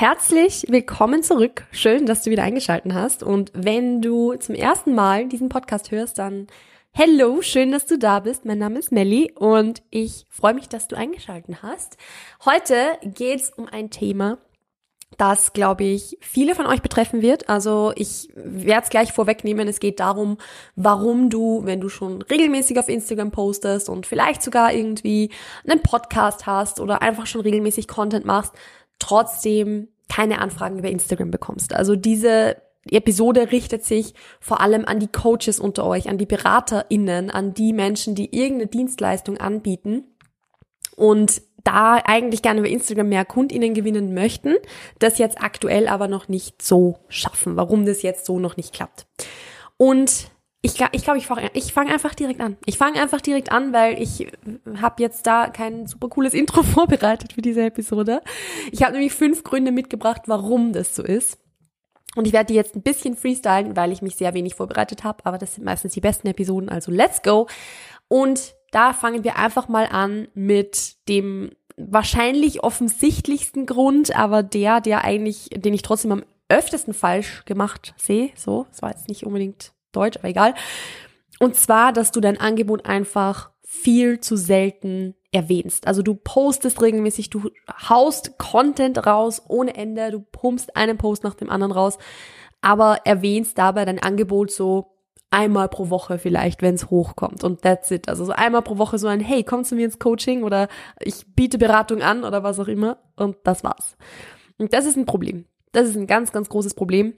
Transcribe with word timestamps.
Herzlich 0.00 0.64
willkommen 0.66 1.22
zurück. 1.22 1.66
Schön, 1.72 2.06
dass 2.06 2.22
du 2.22 2.30
wieder 2.30 2.42
eingeschaltet 2.42 2.94
hast. 2.94 3.22
Und 3.22 3.52
wenn 3.54 4.00
du 4.00 4.32
zum 4.36 4.54
ersten 4.54 4.94
Mal 4.94 5.28
diesen 5.28 5.50
Podcast 5.50 5.90
hörst, 5.90 6.18
dann 6.18 6.46
Hello, 6.90 7.42
schön, 7.42 7.70
dass 7.70 7.84
du 7.84 7.98
da 7.98 8.20
bist. 8.20 8.46
Mein 8.46 8.56
Name 8.56 8.78
ist 8.78 8.92
Melly 8.92 9.30
und 9.34 9.82
ich 9.90 10.24
freue 10.30 10.54
mich, 10.54 10.70
dass 10.70 10.88
du 10.88 10.96
eingeschaltet 10.96 11.62
hast. 11.62 11.98
Heute 12.46 12.76
geht 13.02 13.42
es 13.42 13.50
um 13.50 13.66
ein 13.66 13.90
Thema, 13.90 14.38
das, 15.18 15.52
glaube 15.52 15.84
ich, 15.84 16.16
viele 16.20 16.54
von 16.54 16.66
euch 16.66 16.82
betreffen 16.82 17.20
wird. 17.20 17.48
Also 17.48 17.92
ich 17.96 18.30
werde 18.34 18.84
es 18.84 18.90
gleich 18.90 19.12
vorwegnehmen. 19.12 19.68
Es 19.68 19.80
geht 19.80 20.00
darum, 20.00 20.38
warum 20.76 21.28
du, 21.28 21.66
wenn 21.66 21.80
du 21.80 21.88
schon 21.88 22.22
regelmäßig 22.22 22.78
auf 22.78 22.88
Instagram 22.88 23.32
postest 23.32 23.88
und 23.88 24.06
vielleicht 24.06 24.42
sogar 24.42 24.72
irgendwie 24.72 25.30
einen 25.68 25.82
Podcast 25.82 26.46
hast 26.46 26.80
oder 26.80 27.02
einfach 27.02 27.26
schon 27.26 27.42
regelmäßig 27.42 27.86
Content 27.86 28.24
machst, 28.24 28.54
trotzdem 29.00 29.88
keine 30.08 30.40
Anfragen 30.40 30.78
über 30.78 30.90
Instagram 30.90 31.30
bekommst. 31.30 31.74
Also 31.74 31.96
diese 31.96 32.56
Episode 32.88 33.52
richtet 33.52 33.84
sich 33.84 34.14
vor 34.40 34.60
allem 34.60 34.84
an 34.84 35.00
die 35.00 35.08
Coaches 35.08 35.60
unter 35.60 35.84
euch, 35.86 36.08
an 36.08 36.18
die 36.18 36.26
BeraterInnen, 36.26 37.30
an 37.30 37.52
die 37.54 37.72
Menschen, 37.72 38.14
die 38.14 38.34
irgendeine 38.34 38.70
Dienstleistung 38.70 39.36
anbieten 39.38 40.04
und 40.96 41.42
da 41.62 42.00
eigentlich 42.04 42.42
gerne 42.42 42.60
über 42.60 42.68
Instagram 42.68 43.08
mehr 43.08 43.24
KundInnen 43.24 43.74
gewinnen 43.74 44.14
möchten, 44.14 44.54
das 44.98 45.18
jetzt 45.18 45.42
aktuell 45.42 45.88
aber 45.88 46.08
noch 46.08 46.28
nicht 46.28 46.62
so 46.62 46.98
schaffen, 47.08 47.56
warum 47.56 47.84
das 47.84 48.02
jetzt 48.02 48.24
so 48.24 48.38
noch 48.38 48.56
nicht 48.56 48.72
klappt. 48.72 49.06
Und 49.76 50.30
ich 50.62 50.74
glaube, 50.74 50.94
ich, 50.94 51.04
glaub, 51.04 51.16
ich 51.16 51.26
fange 51.26 51.50
fang 51.72 51.88
einfach 51.88 52.14
direkt 52.14 52.40
an. 52.40 52.58
Ich 52.66 52.76
fange 52.76 53.00
einfach 53.00 53.22
direkt 53.22 53.50
an, 53.50 53.72
weil 53.72 54.00
ich 54.00 54.26
habe 54.80 55.02
jetzt 55.02 55.26
da 55.26 55.48
kein 55.48 55.86
super 55.86 56.08
cooles 56.08 56.34
Intro 56.34 56.62
vorbereitet 56.64 57.32
für 57.32 57.42
diese 57.42 57.62
Episode. 57.62 58.20
Ich 58.70 58.82
habe 58.82 58.92
nämlich 58.92 59.14
fünf 59.14 59.42
Gründe 59.42 59.72
mitgebracht, 59.72 60.22
warum 60.26 60.72
das 60.72 60.94
so 60.94 61.02
ist. 61.02 61.38
Und 62.16 62.26
ich 62.26 62.32
werde 62.32 62.48
die 62.48 62.54
jetzt 62.54 62.74
ein 62.74 62.82
bisschen 62.82 63.16
freestylen, 63.16 63.76
weil 63.76 63.92
ich 63.92 64.02
mich 64.02 64.16
sehr 64.16 64.34
wenig 64.34 64.54
vorbereitet 64.54 65.04
habe, 65.04 65.24
aber 65.24 65.38
das 65.38 65.54
sind 65.54 65.64
meistens 65.64 65.94
die 65.94 66.00
besten 66.00 66.26
Episoden, 66.26 66.68
also 66.68 66.90
let's 66.90 67.22
go. 67.22 67.46
Und 68.08 68.54
da 68.72 68.92
fangen 68.92 69.22
wir 69.24 69.36
einfach 69.36 69.68
mal 69.68 69.86
an 69.86 70.28
mit 70.34 70.96
dem 71.08 71.52
wahrscheinlich 71.76 72.62
offensichtlichsten 72.62 73.64
Grund, 73.64 74.14
aber 74.14 74.42
der, 74.42 74.80
der 74.80 75.04
eigentlich, 75.04 75.50
den 75.54 75.72
ich 75.72 75.82
trotzdem 75.82 76.12
am 76.12 76.24
öftesten 76.48 76.92
falsch 76.92 77.44
gemacht 77.46 77.94
sehe. 77.96 78.30
So, 78.34 78.66
das 78.70 78.82
war 78.82 78.90
jetzt 78.90 79.08
nicht 79.08 79.24
unbedingt 79.24 79.72
Deutsch, 79.92 80.18
aber 80.18 80.28
egal. 80.28 80.54
Und 81.38 81.56
zwar, 81.56 81.92
dass 81.92 82.12
du 82.12 82.20
dein 82.20 82.38
Angebot 82.38 82.86
einfach 82.86 83.50
viel 83.62 84.20
zu 84.20 84.36
selten 84.36 85.14
erwähnst. 85.32 85.86
Also 85.86 86.02
du 86.02 86.14
postest 86.14 86.82
regelmäßig, 86.82 87.30
du 87.30 87.50
haust 87.88 88.36
Content 88.36 89.06
raus 89.06 89.42
ohne 89.48 89.76
Ende, 89.76 90.10
du 90.10 90.20
pumpst 90.20 90.76
einen 90.76 90.98
Post 90.98 91.22
nach 91.22 91.34
dem 91.34 91.50
anderen 91.50 91.72
raus, 91.72 91.98
aber 92.60 92.98
erwähnst 93.04 93.56
dabei 93.56 93.84
dein 93.84 94.02
Angebot 94.02 94.50
so 94.50 94.96
einmal 95.30 95.68
pro 95.68 95.88
Woche 95.90 96.18
vielleicht, 96.18 96.62
wenn 96.62 96.74
es 96.74 96.90
hochkommt 96.90 97.44
und 97.44 97.62
that's 97.62 97.90
it. 97.90 98.08
Also 98.08 98.24
so 98.24 98.32
einmal 98.32 98.62
pro 98.62 98.78
Woche 98.78 98.98
so 98.98 99.06
ein 99.06 99.20
Hey, 99.20 99.44
komm 99.44 99.64
zu 99.64 99.76
mir 99.76 99.84
ins 99.84 100.00
Coaching 100.00 100.42
oder 100.42 100.68
ich 100.98 101.24
biete 101.34 101.56
Beratung 101.56 102.02
an 102.02 102.24
oder 102.24 102.42
was 102.42 102.58
auch 102.58 102.68
immer 102.68 102.98
und 103.16 103.36
das 103.44 103.62
war's. 103.62 103.96
Und 104.58 104.72
das 104.72 104.84
ist 104.84 104.96
ein 104.96 105.06
Problem. 105.06 105.46
Das 105.72 105.88
ist 105.88 105.96
ein 105.96 106.08
ganz, 106.08 106.32
ganz 106.32 106.48
großes 106.48 106.74
Problem. 106.74 107.14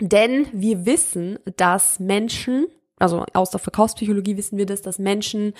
Denn 0.00 0.46
wir 0.52 0.86
wissen, 0.86 1.38
dass 1.56 2.00
Menschen, 2.00 2.66
also 2.98 3.24
aus 3.32 3.50
der 3.50 3.60
Verkaufspsychologie 3.60 4.36
wissen 4.36 4.58
wir 4.58 4.66
das, 4.66 4.82
dass 4.82 4.98
Menschen 4.98 5.54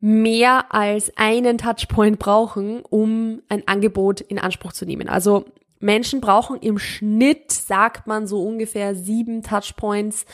mehr 0.00 0.74
als 0.74 1.12
einen 1.16 1.58
Touchpoint 1.58 2.18
brauchen, 2.18 2.82
um 2.88 3.42
ein 3.48 3.66
Angebot 3.66 4.20
in 4.20 4.38
Anspruch 4.38 4.72
zu 4.72 4.86
nehmen. 4.86 5.08
Also 5.08 5.44
Menschen 5.78 6.20
brauchen 6.20 6.58
im 6.60 6.78
Schnitt, 6.78 7.52
sagt 7.52 8.06
man 8.06 8.26
so 8.26 8.42
ungefähr 8.42 8.94
sieben 8.94 9.42
Touchpoints, 9.42 10.24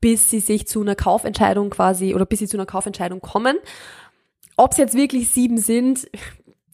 bis 0.00 0.30
sie 0.30 0.40
sich 0.40 0.66
zu 0.66 0.80
einer 0.80 0.94
Kaufentscheidung 0.94 1.70
quasi 1.70 2.14
oder 2.14 2.24
bis 2.24 2.38
sie 2.38 2.48
zu 2.48 2.56
einer 2.56 2.66
Kaufentscheidung 2.66 3.20
kommen. 3.20 3.56
Ob 4.56 4.72
es 4.72 4.78
jetzt 4.78 4.94
wirklich 4.94 5.30
sieben 5.30 5.58
sind, 5.58 6.10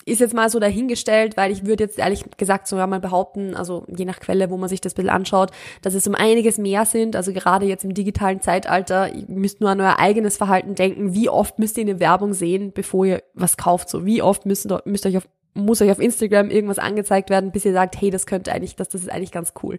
ist 0.06 0.20
jetzt 0.20 0.34
mal 0.34 0.48
so 0.48 0.60
dahingestellt, 0.60 1.36
weil 1.36 1.50
ich 1.50 1.66
würde 1.66 1.84
jetzt 1.84 1.98
ehrlich 1.98 2.24
gesagt 2.36 2.68
sogar 2.68 2.86
mal 2.86 3.00
behaupten, 3.00 3.54
also 3.54 3.84
je 3.88 4.04
nach 4.04 4.20
Quelle, 4.20 4.50
wo 4.50 4.56
man 4.56 4.68
sich 4.68 4.80
das 4.80 4.94
bisschen 4.94 5.10
anschaut, 5.10 5.50
dass 5.82 5.94
es 5.94 6.06
um 6.06 6.14
einiges 6.14 6.58
mehr 6.58 6.86
sind. 6.86 7.16
Also 7.16 7.32
gerade 7.32 7.66
jetzt 7.66 7.84
im 7.84 7.92
digitalen 7.92 8.40
Zeitalter, 8.40 9.12
ihr 9.12 9.24
müsst 9.28 9.60
nur 9.60 9.68
an 9.68 9.80
euer 9.80 9.98
eigenes 9.98 10.36
Verhalten 10.36 10.76
denken. 10.76 11.12
Wie 11.12 11.28
oft 11.28 11.58
müsst 11.58 11.76
ihr 11.76 11.82
eine 11.82 11.98
Werbung 11.98 12.32
sehen, 12.34 12.70
bevor 12.72 13.04
ihr 13.04 13.22
was 13.34 13.56
kauft? 13.56 13.90
So, 13.90 14.06
wie 14.06 14.22
oft 14.22 14.46
müsst, 14.46 14.68
müsst 14.84 15.06
euch 15.06 15.16
auf 15.16 15.28
muss 15.54 15.80
euch 15.80 15.90
auf 15.90 15.98
Instagram 15.98 16.50
irgendwas 16.50 16.78
angezeigt 16.78 17.30
werden, 17.30 17.50
bis 17.50 17.64
ihr 17.64 17.72
sagt, 17.72 17.98
hey, 17.98 18.10
das 18.10 18.26
könnte 18.26 18.52
eigentlich, 18.52 18.76
das, 18.76 18.90
das 18.90 19.00
ist 19.00 19.10
eigentlich 19.10 19.32
ganz 19.32 19.54
cool. 19.62 19.78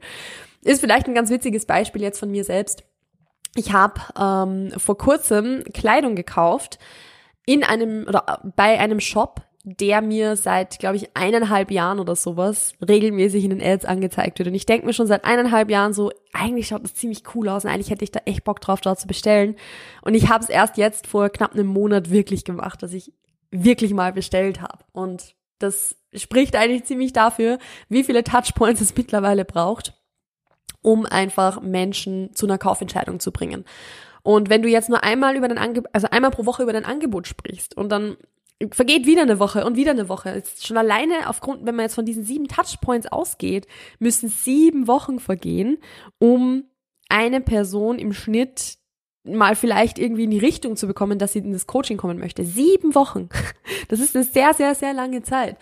Ist 0.63 0.81
vielleicht 0.81 1.07
ein 1.07 1.13
ganz 1.13 1.29
witziges 1.29 1.67
Beispiel 1.67 2.01
jetzt 2.01 2.17
von 2.17 2.31
mir 2.31 2.43
selbst. 2.43 2.83
Ich 3.55 3.73
habe 3.73 4.01
ähm, 4.19 4.71
vor 4.77 4.97
kurzem 4.97 5.63
Kleidung 5.75 6.15
gekauft 6.15 6.79
in 7.45 7.63
einem 7.63 8.05
oder 8.07 8.41
bei 8.55 8.79
einem 8.79 8.99
Shop, 8.99 9.41
der 9.69 10.01
mir 10.01 10.37
seit, 10.37 10.79
glaube 10.79 10.95
ich, 10.95 11.09
eineinhalb 11.13 11.71
Jahren 11.71 11.99
oder 11.99 12.15
sowas 12.15 12.73
regelmäßig 12.87 13.43
in 13.43 13.49
den 13.49 13.61
Ads 13.61 13.83
angezeigt 13.83 14.39
wird. 14.39 14.47
Und 14.47 14.55
ich 14.55 14.65
denke 14.65 14.85
mir 14.85 14.93
schon 14.93 15.07
seit 15.07 15.25
eineinhalb 15.25 15.69
Jahren 15.69 15.91
so, 15.91 16.09
eigentlich 16.31 16.67
schaut 16.67 16.85
das 16.85 16.93
ziemlich 16.93 17.23
cool 17.35 17.49
aus 17.49 17.65
und 17.65 17.71
eigentlich 17.71 17.89
hätte 17.89 18.05
ich 18.05 18.11
da 18.11 18.21
echt 18.23 18.45
Bock 18.45 18.61
drauf, 18.61 18.79
dort 18.79 18.97
zu 18.97 19.07
bestellen. 19.07 19.57
Und 20.03 20.13
ich 20.13 20.29
habe 20.29 20.41
es 20.41 20.49
erst 20.49 20.77
jetzt 20.77 21.05
vor 21.05 21.27
knapp 21.29 21.53
einem 21.53 21.67
Monat 21.67 22.11
wirklich 22.11 22.45
gemacht, 22.45 22.81
dass 22.81 22.93
ich 22.93 23.11
wirklich 23.51 23.93
mal 23.93 24.13
bestellt 24.13 24.61
habe. 24.61 24.85
Und 24.93 25.35
das 25.59 25.97
spricht 26.13 26.55
eigentlich 26.55 26.85
ziemlich 26.85 27.11
dafür, 27.11 27.57
wie 27.89 28.05
viele 28.05 28.23
Touchpoints 28.23 28.79
es 28.79 28.95
mittlerweile 28.95 29.43
braucht, 29.43 29.95
um 30.81 31.05
einfach 31.05 31.61
Menschen 31.61 32.33
zu 32.33 32.45
einer 32.45 32.57
Kaufentscheidung 32.57 33.19
zu 33.19 33.33
bringen. 33.33 33.65
Und 34.23 34.49
wenn 34.49 34.61
du 34.61 34.69
jetzt 34.69 34.87
nur 34.87 35.03
einmal 35.03 35.35
über 35.35 35.49
dein 35.49 35.57
Angebot, 35.57 35.89
also 35.93 36.07
einmal 36.09 36.31
pro 36.31 36.45
Woche 36.45 36.63
über 36.63 36.73
dein 36.73 36.85
Angebot 36.85 37.27
sprichst 37.27 37.75
und 37.75 37.89
dann 37.89 38.15
vergeht 38.71 39.05
wieder 39.05 39.21
eine 39.21 39.39
Woche 39.39 39.65
und 39.65 39.75
wieder 39.75 39.91
eine 39.91 40.09
Woche. 40.09 40.29
Ist 40.29 40.65
schon 40.65 40.77
alleine 40.77 41.29
aufgrund, 41.29 41.65
wenn 41.65 41.75
man 41.75 41.85
jetzt 41.85 41.95
von 41.95 42.05
diesen 42.05 42.23
sieben 42.23 42.47
Touchpoints 42.47 43.07
ausgeht, 43.07 43.67
müssen 43.99 44.29
sieben 44.29 44.87
Wochen 44.87 45.19
vergehen, 45.19 45.77
um 46.19 46.63
eine 47.09 47.41
Person 47.41 47.99
im 47.99 48.13
Schnitt 48.13 48.77
mal 49.23 49.55
vielleicht 49.55 49.99
irgendwie 49.99 50.23
in 50.23 50.31
die 50.31 50.39
Richtung 50.39 50.75
zu 50.75 50.87
bekommen, 50.87 51.19
dass 51.19 51.33
sie 51.33 51.39
in 51.39 51.51
das 51.51 51.67
Coaching 51.67 51.97
kommen 51.97 52.17
möchte. 52.17 52.45
Sieben 52.45 52.95
Wochen. 52.95 53.29
Das 53.89 54.01
ist 54.01 54.17
eine 54.17 54.25
sehr, 54.25 54.53
sehr, 54.53 54.75
sehr 54.75 54.93
lange 54.93 55.23
Zeit. 55.23 55.55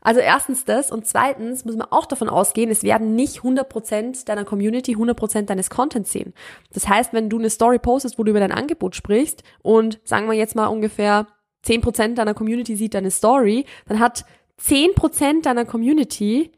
Also 0.00 0.20
erstens 0.20 0.64
das 0.64 0.92
und 0.92 1.04
zweitens 1.04 1.64
muss 1.64 1.76
man 1.76 1.88
auch 1.90 2.06
davon 2.06 2.28
ausgehen, 2.28 2.70
es 2.70 2.84
werden 2.84 3.16
nicht 3.16 3.40
100% 3.40 4.24
deiner 4.24 4.44
Community 4.44 4.94
100% 4.94 5.42
deines 5.42 5.68
Contents 5.68 6.12
sehen. 6.12 6.32
Das 6.72 6.86
heißt, 6.86 7.12
wenn 7.12 7.28
du 7.28 7.38
eine 7.38 7.50
Story 7.50 7.80
postest, 7.80 8.20
wo 8.20 8.22
du 8.22 8.30
über 8.30 8.38
dein 8.38 8.52
Angebot 8.52 8.94
sprichst 8.94 9.42
und 9.62 9.98
sagen 10.04 10.28
wir 10.28 10.34
jetzt 10.34 10.54
mal 10.54 10.66
ungefähr 10.66 11.26
10% 11.64 12.14
deiner 12.14 12.34
Community 12.34 12.76
sieht 12.76 12.94
deine 12.94 13.10
Story, 13.10 13.64
dann 13.86 14.00
hat 14.00 14.24
10% 14.60 15.42
deiner 15.42 15.64
Community 15.64 16.52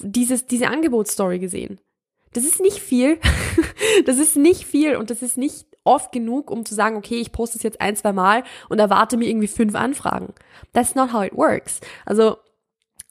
dieses, 0.00 0.46
diese 0.46 0.68
Angebotsstory 0.68 1.38
gesehen. 1.38 1.80
Das 2.32 2.44
ist 2.44 2.60
nicht 2.60 2.78
viel. 2.78 3.18
das 4.06 4.18
ist 4.18 4.36
nicht 4.36 4.64
viel 4.64 4.96
und 4.96 5.10
das 5.10 5.22
ist 5.22 5.38
nicht 5.38 5.66
oft 5.84 6.12
genug, 6.12 6.50
um 6.50 6.66
zu 6.66 6.74
sagen, 6.74 6.96
okay, 6.96 7.18
ich 7.18 7.32
poste 7.32 7.56
es 7.56 7.62
jetzt 7.62 7.80
ein, 7.80 7.96
zwei 7.96 8.12
Mal 8.12 8.44
und 8.68 8.78
erwarte 8.78 9.16
mir 9.16 9.28
irgendwie 9.28 9.48
fünf 9.48 9.74
Anfragen. 9.74 10.34
That's 10.72 10.94
not 10.94 11.12
how 11.12 11.24
it 11.24 11.34
works. 11.34 11.80
Also 12.04 12.36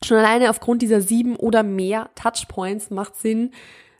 schon 0.04 0.18
alleine 0.18 0.50
aufgrund 0.50 0.82
dieser 0.82 1.02
sieben 1.02 1.36
oder 1.36 1.64
mehr 1.64 2.12
Touchpoints 2.16 2.92
macht 2.92 3.16
Sinn, 3.16 3.52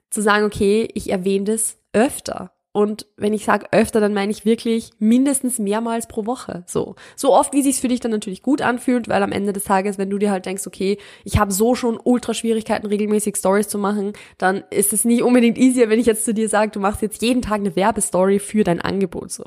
zu 0.10 0.22
sagen, 0.22 0.46
okay, 0.46 0.88
ich 0.94 1.10
erwähne 1.10 1.46
das 1.46 1.78
öfter. 1.92 2.52
Und 2.78 3.08
wenn 3.18 3.34
ich 3.34 3.44
sage 3.44 3.66
öfter, 3.72 4.00
dann 4.00 4.14
meine 4.14 4.32
ich 4.32 4.46
wirklich 4.46 4.92
mindestens 5.00 5.58
mehrmals 5.58 6.06
pro 6.06 6.28
Woche. 6.28 6.64
So. 6.68 6.94
So 7.16 7.34
oft, 7.34 7.52
wie 7.52 7.64
sich's 7.64 7.80
für 7.80 7.88
dich 7.88 8.02
dann 8.02 8.12
natürlich 8.12 8.44
gut 8.44 8.62
anfühlt, 8.62 9.10
weil 9.10 9.24
am 9.24 9.32
Ende 9.32 9.52
des 9.52 9.64
Tages, 9.64 9.98
wenn 9.98 10.12
du 10.12 10.20
dir 10.20 10.30
halt 10.30 10.46
denkst, 10.46 10.68
okay, 10.68 11.00
ich 11.24 11.40
habe 11.40 11.52
so 11.52 11.74
schon 11.74 12.00
ultra 12.04 12.36
Schwierigkeiten, 12.36 12.86
regelmäßig 12.86 13.36
Stories 13.36 13.68
zu 13.68 13.80
machen, 13.80 14.14
dann 14.38 14.64
ist 14.70 14.94
es 14.94 15.06
nicht 15.06 15.24
unbedingt 15.24 15.58
easier, 15.58 15.90
wenn 15.90 16.00
ich 16.00 16.06
jetzt 16.06 16.24
zu 16.24 16.36
dir 16.36 16.50
sage, 16.50 16.70
du 16.70 16.80
machst 16.80 17.02
jetzt 17.02 17.24
jeden 17.24 17.42
Tag 17.42 17.62
eine 17.62 17.76
Werbestory 17.76 18.38
für 18.38 18.64
dein 18.64 18.80
Angebot. 18.80 19.32
So. 19.32 19.46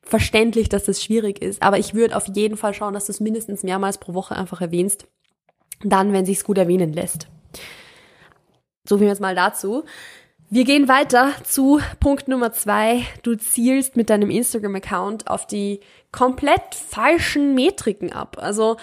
Verständlich, 0.00 0.70
dass 0.70 0.84
das 0.84 1.04
schwierig 1.04 1.42
ist, 1.42 1.60
aber 1.60 1.78
ich 1.78 1.92
würde 1.92 2.16
auf 2.16 2.28
jeden 2.34 2.56
Fall 2.56 2.72
schauen, 2.72 2.94
dass 2.94 3.04
du 3.04 3.12
es 3.12 3.20
mindestens 3.20 3.62
mehrmals 3.62 3.98
pro 3.98 4.14
Woche 4.14 4.36
einfach 4.36 4.62
erwähnst. 4.62 5.06
Dann, 5.84 6.14
wenn 6.14 6.24
sich's 6.24 6.44
gut 6.44 6.56
erwähnen 6.56 6.94
lässt. 6.94 7.28
So 8.88 8.96
viel 8.96 9.06
jetzt 9.06 9.20
mal 9.20 9.34
dazu. 9.34 9.84
Wir 10.52 10.64
gehen 10.64 10.88
weiter 10.88 11.30
zu 11.44 11.78
Punkt 12.00 12.26
Nummer 12.26 12.50
zwei. 12.50 13.06
Du 13.22 13.36
zielst 13.36 13.94
mit 13.94 14.10
deinem 14.10 14.30
Instagram-Account 14.30 15.30
auf 15.30 15.46
die 15.46 15.78
komplett 16.10 16.74
falschen 16.74 17.54
Metriken 17.54 18.12
ab. 18.12 18.36
Also 18.40 18.76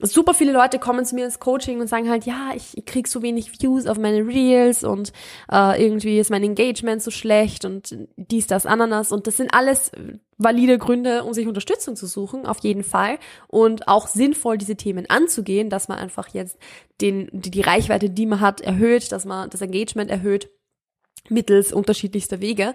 super 0.00 0.32
viele 0.32 0.52
Leute 0.52 0.78
kommen 0.78 1.04
zu 1.04 1.14
mir 1.14 1.26
ins 1.26 1.38
Coaching 1.38 1.82
und 1.82 1.86
sagen 1.86 2.08
halt, 2.08 2.24
ja, 2.24 2.52
ich, 2.56 2.78
ich 2.78 2.86
krieg 2.86 3.08
so 3.08 3.20
wenig 3.20 3.60
Views 3.60 3.86
auf 3.86 3.98
meine 3.98 4.26
Reels 4.26 4.84
und 4.84 5.12
äh, 5.52 5.84
irgendwie 5.84 6.18
ist 6.18 6.30
mein 6.30 6.44
Engagement 6.44 7.02
so 7.02 7.10
schlecht 7.10 7.66
und 7.66 7.94
dies, 8.16 8.46
das, 8.46 8.64
Ananas. 8.64 9.12
Und 9.12 9.26
das 9.26 9.36
sind 9.36 9.52
alles 9.52 9.92
valide 10.38 10.78
Gründe, 10.78 11.24
um 11.24 11.34
sich 11.34 11.46
Unterstützung 11.46 11.94
zu 11.94 12.06
suchen, 12.06 12.46
auf 12.46 12.60
jeden 12.60 12.84
Fall. 12.84 13.18
Und 13.48 13.86
auch 13.86 14.06
sinnvoll, 14.06 14.56
diese 14.56 14.76
Themen 14.76 15.10
anzugehen, 15.10 15.68
dass 15.68 15.88
man 15.88 15.98
einfach 15.98 16.28
jetzt 16.28 16.56
den, 17.02 17.28
die, 17.32 17.50
die 17.50 17.60
Reichweite, 17.60 18.08
die 18.08 18.24
man 18.24 18.40
hat, 18.40 18.62
erhöht, 18.62 19.12
dass 19.12 19.26
man 19.26 19.50
das 19.50 19.60
Engagement 19.60 20.10
erhöht 20.10 20.48
mittels 21.28 21.72
unterschiedlichster 21.72 22.40
Wege. 22.40 22.74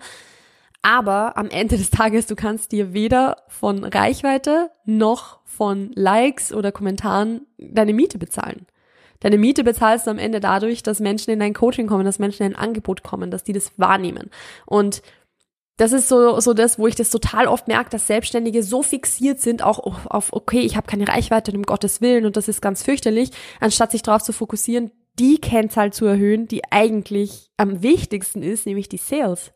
Aber 0.81 1.37
am 1.37 1.49
Ende 1.49 1.77
des 1.77 1.89
Tages, 1.89 2.27
du 2.27 2.35
kannst 2.35 2.71
dir 2.71 2.93
weder 2.93 3.37
von 3.47 3.83
Reichweite 3.83 4.71
noch 4.85 5.39
von 5.43 5.91
Likes 5.95 6.53
oder 6.53 6.71
Kommentaren 6.71 7.41
deine 7.57 7.93
Miete 7.93 8.17
bezahlen. 8.17 8.67
Deine 9.19 9.37
Miete 9.37 9.63
bezahlst 9.63 10.05
du 10.05 10.11
am 10.11 10.19
Ende 10.19 10.39
dadurch, 10.39 10.83
dass 10.83 10.99
Menschen 10.99 11.31
in 11.31 11.39
dein 11.39 11.53
Coaching 11.53 11.87
kommen, 11.87 12.05
dass 12.05 12.19
Menschen 12.19 12.43
in 12.43 12.53
ein 12.53 12.59
Angebot 12.59 13.03
kommen, 13.03 13.31
dass 13.31 13.43
die 13.43 13.53
das 13.53 13.71
wahrnehmen. 13.77 14.29
Und 14.65 15.01
das 15.77 15.91
ist 15.91 16.07
so, 16.09 16.39
so 16.39 16.53
das, 16.53 16.79
wo 16.79 16.87
ich 16.87 16.95
das 16.95 17.09
total 17.09 17.47
oft 17.47 17.67
merke, 17.67 17.89
dass 17.89 18.07
Selbstständige 18.07 18.63
so 18.63 18.81
fixiert 18.81 19.39
sind, 19.39 19.61
auch 19.61 19.79
auf, 19.79 20.33
okay, 20.33 20.61
ich 20.61 20.75
habe 20.75 20.87
keine 20.87 21.07
Reichweite, 21.07 21.51
um 21.51 21.63
Gottes 21.63 22.01
Willen 22.01 22.25
und 22.25 22.35
das 22.35 22.47
ist 22.47 22.61
ganz 22.61 22.83
fürchterlich, 22.83 23.29
anstatt 23.59 23.91
sich 23.91 24.01
darauf 24.01 24.23
zu 24.23 24.33
fokussieren, 24.33 24.91
die 25.19 25.39
Kennzahl 25.39 25.93
zu 25.93 26.05
erhöhen, 26.05 26.47
die 26.47 26.61
eigentlich 26.71 27.49
am 27.57 27.81
wichtigsten 27.81 28.43
ist, 28.43 28.65
nämlich 28.65 28.89
die 28.89 28.97
Sales. 28.97 29.51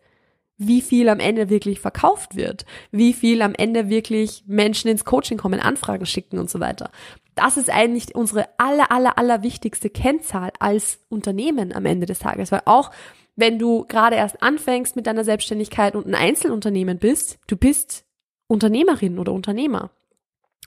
Wie 0.57 0.81
viel 0.81 1.09
am 1.09 1.19
Ende 1.19 1.49
wirklich 1.49 1.79
verkauft 1.79 2.35
wird, 2.35 2.65
wie 2.91 3.13
viel 3.13 3.41
am 3.41 3.55
Ende 3.55 3.89
wirklich 3.89 4.43
Menschen 4.45 4.89
ins 4.91 5.05
Coaching 5.05 5.37
kommen, 5.37 5.59
Anfragen 5.59 6.05
schicken 6.05 6.37
und 6.37 6.51
so 6.51 6.59
weiter. 6.59 6.91
Das 7.33 7.57
ist 7.57 7.71
eigentlich 7.71 8.13
unsere 8.13 8.47
aller, 8.57 8.91
aller, 8.91 9.17
aller 9.17 9.41
wichtigste 9.41 9.89
Kennzahl 9.89 10.51
als 10.59 10.99
Unternehmen 11.09 11.73
am 11.73 11.85
Ende 11.85 12.05
des 12.05 12.19
Tages, 12.19 12.51
weil 12.51 12.61
auch 12.65 12.91
wenn 13.35 13.57
du 13.57 13.85
gerade 13.87 14.17
erst 14.17 14.43
anfängst 14.43 14.95
mit 14.95 15.07
deiner 15.07 15.23
Selbstständigkeit 15.23 15.95
und 15.95 16.05
ein 16.05 16.15
Einzelunternehmen 16.15 16.99
bist, 16.99 17.39
du 17.47 17.55
bist 17.55 18.05
Unternehmerin 18.47 19.17
oder 19.17 19.31
Unternehmer. 19.31 19.91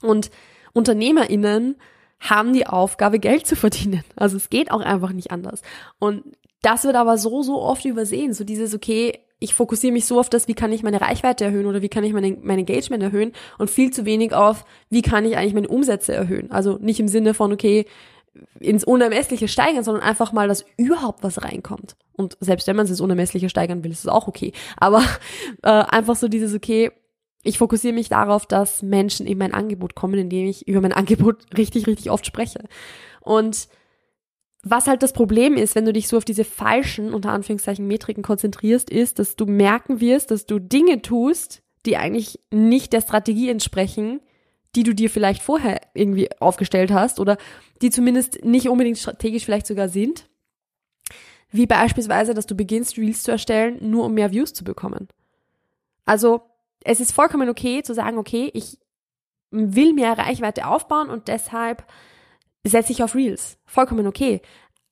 Und 0.01 0.31
UnternehmerInnen 0.73 1.77
haben 2.29 2.53
die 2.53 2.67
Aufgabe, 2.67 3.19
Geld 3.19 3.47
zu 3.47 3.55
verdienen. 3.55 4.03
Also 4.15 4.37
es 4.37 4.49
geht 4.49 4.71
auch 4.71 4.81
einfach 4.81 5.11
nicht 5.11 5.31
anders. 5.31 5.61
Und 5.99 6.23
das 6.61 6.83
wird 6.83 6.95
aber 6.95 7.17
so, 7.17 7.43
so 7.43 7.61
oft 7.61 7.85
übersehen. 7.85 8.33
So 8.33 8.43
dieses, 8.43 8.73
okay, 8.73 9.19
ich 9.39 9.53
fokussiere 9.53 9.93
mich 9.93 10.05
so 10.05 10.19
auf 10.19 10.29
das, 10.29 10.47
wie 10.47 10.53
kann 10.53 10.71
ich 10.71 10.83
meine 10.83 11.01
Reichweite 11.01 11.45
erhöhen 11.45 11.65
oder 11.65 11.81
wie 11.81 11.89
kann 11.89 12.03
ich 12.03 12.13
meine, 12.13 12.37
mein 12.41 12.59
Engagement 12.59 13.03
erhöhen 13.03 13.33
und 13.57 13.69
viel 13.69 13.91
zu 13.91 14.05
wenig 14.05 14.33
auf, 14.33 14.65
wie 14.89 15.01
kann 15.01 15.25
ich 15.25 15.37
eigentlich 15.37 15.53
meine 15.53 15.67
Umsätze 15.67 16.13
erhöhen. 16.13 16.51
Also 16.51 16.77
nicht 16.79 16.99
im 16.99 17.07
Sinne 17.07 17.33
von, 17.33 17.51
okay, 17.51 17.85
ins 18.59 18.83
Unermessliche 18.83 19.47
steigern, 19.47 19.83
sondern 19.83 20.03
einfach 20.03 20.33
mal, 20.33 20.47
dass 20.47 20.65
überhaupt 20.77 21.23
was 21.23 21.43
reinkommt. 21.43 21.95
Und 22.13 22.37
selbst 22.39 22.67
wenn 22.67 22.75
man 22.75 22.85
es 22.85 22.91
ins 22.91 23.01
Unermessliche 23.01 23.49
steigern 23.49 23.83
will, 23.83 23.91
ist 23.91 23.99
es 23.99 24.07
auch 24.07 24.27
okay. 24.27 24.51
Aber 24.77 25.03
äh, 25.63 25.69
einfach 25.69 26.15
so 26.15 26.27
dieses, 26.27 26.53
okay, 26.53 26.91
ich 27.45 27.59
fokussiere 27.59 27.93
mich 27.93 28.09
darauf, 28.09 28.45
dass 28.45 28.81
Menschen 28.81 29.27
in 29.27 29.37
mein 29.37 29.53
Angebot 29.53 29.95
kommen, 29.95 30.15
indem 30.15 30.47
ich 30.47 30.67
über 30.67 30.81
mein 30.81 30.93
Angebot 30.93 31.45
richtig, 31.57 31.87
richtig 31.87 32.09
oft 32.09 32.25
spreche. 32.25 32.65
Und 33.21 33.67
was 34.63 34.87
halt 34.87 35.03
das 35.03 35.13
Problem 35.13 35.55
ist, 35.55 35.75
wenn 35.75 35.85
du 35.85 35.93
dich 35.93 36.07
so 36.07 36.17
auf 36.17 36.25
diese 36.25 36.43
falschen, 36.43 37.13
unter 37.13 37.31
Anführungszeichen, 37.31 37.85
Metriken 37.85 38.23
konzentrierst, 38.23 38.89
ist, 38.89 39.19
dass 39.19 39.35
du 39.35 39.45
merken 39.45 40.01
wirst, 40.01 40.31
dass 40.31 40.47
du 40.47 40.57
Dinge 40.57 41.03
tust, 41.03 41.61
die 41.85 41.97
eigentlich 41.97 42.39
nicht 42.49 42.91
der 42.93 43.01
Strategie 43.01 43.49
entsprechen, 43.49 44.21
die 44.75 44.81
du 44.81 44.95
dir 44.95 45.11
vielleicht 45.11 45.43
vorher 45.43 45.81
irgendwie 45.93 46.29
aufgestellt 46.41 46.91
hast 46.91 47.19
oder 47.19 47.37
die 47.83 47.91
zumindest 47.91 48.43
nicht 48.43 48.67
unbedingt 48.69 48.97
strategisch 48.97 49.45
vielleicht 49.45 49.67
sogar 49.67 49.87
sind. 49.87 50.27
Wie 51.51 51.67
beispielsweise, 51.67 52.33
dass 52.33 52.47
du 52.47 52.55
beginnst, 52.55 52.97
Reels 52.97 53.21
zu 53.21 53.29
erstellen, 53.29 53.77
nur 53.81 54.05
um 54.05 54.15
mehr 54.15 54.31
Views 54.31 54.51
zu 54.51 54.63
bekommen. 54.63 55.07
Also 56.05 56.41
es 56.85 56.99
ist 56.99 57.11
vollkommen 57.11 57.49
okay 57.49 57.83
zu 57.83 57.93
sagen, 57.93 58.17
okay, 58.17 58.49
ich 58.53 58.77
will 59.51 59.93
mehr 59.93 60.17
Reichweite 60.17 60.67
aufbauen 60.67 61.09
und 61.09 61.27
deshalb 61.27 61.83
setze 62.63 62.91
ich 62.91 63.03
auf 63.03 63.15
Reels. 63.15 63.57
Vollkommen 63.65 64.07
okay. 64.07 64.41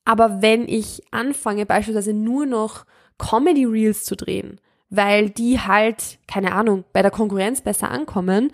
Aber 0.04 0.42
wenn 0.42 0.68
ich 0.68 1.04
anfange, 1.12 1.66
beispielsweise 1.66 2.13
nur 2.13 2.45
noch 2.45 2.86
Comedy 3.18 3.66
Reels 3.66 4.04
zu 4.06 4.16
drehen, 4.16 4.60
weil 4.90 5.30
die 5.30 5.60
halt, 5.60 6.19
keine 6.28 6.54
Ahnung, 6.54 6.84
bei 6.94 7.01
der 7.01 7.12
Konkurrenz 7.12 7.62
besser 7.62 7.90
ankommen 7.90 8.51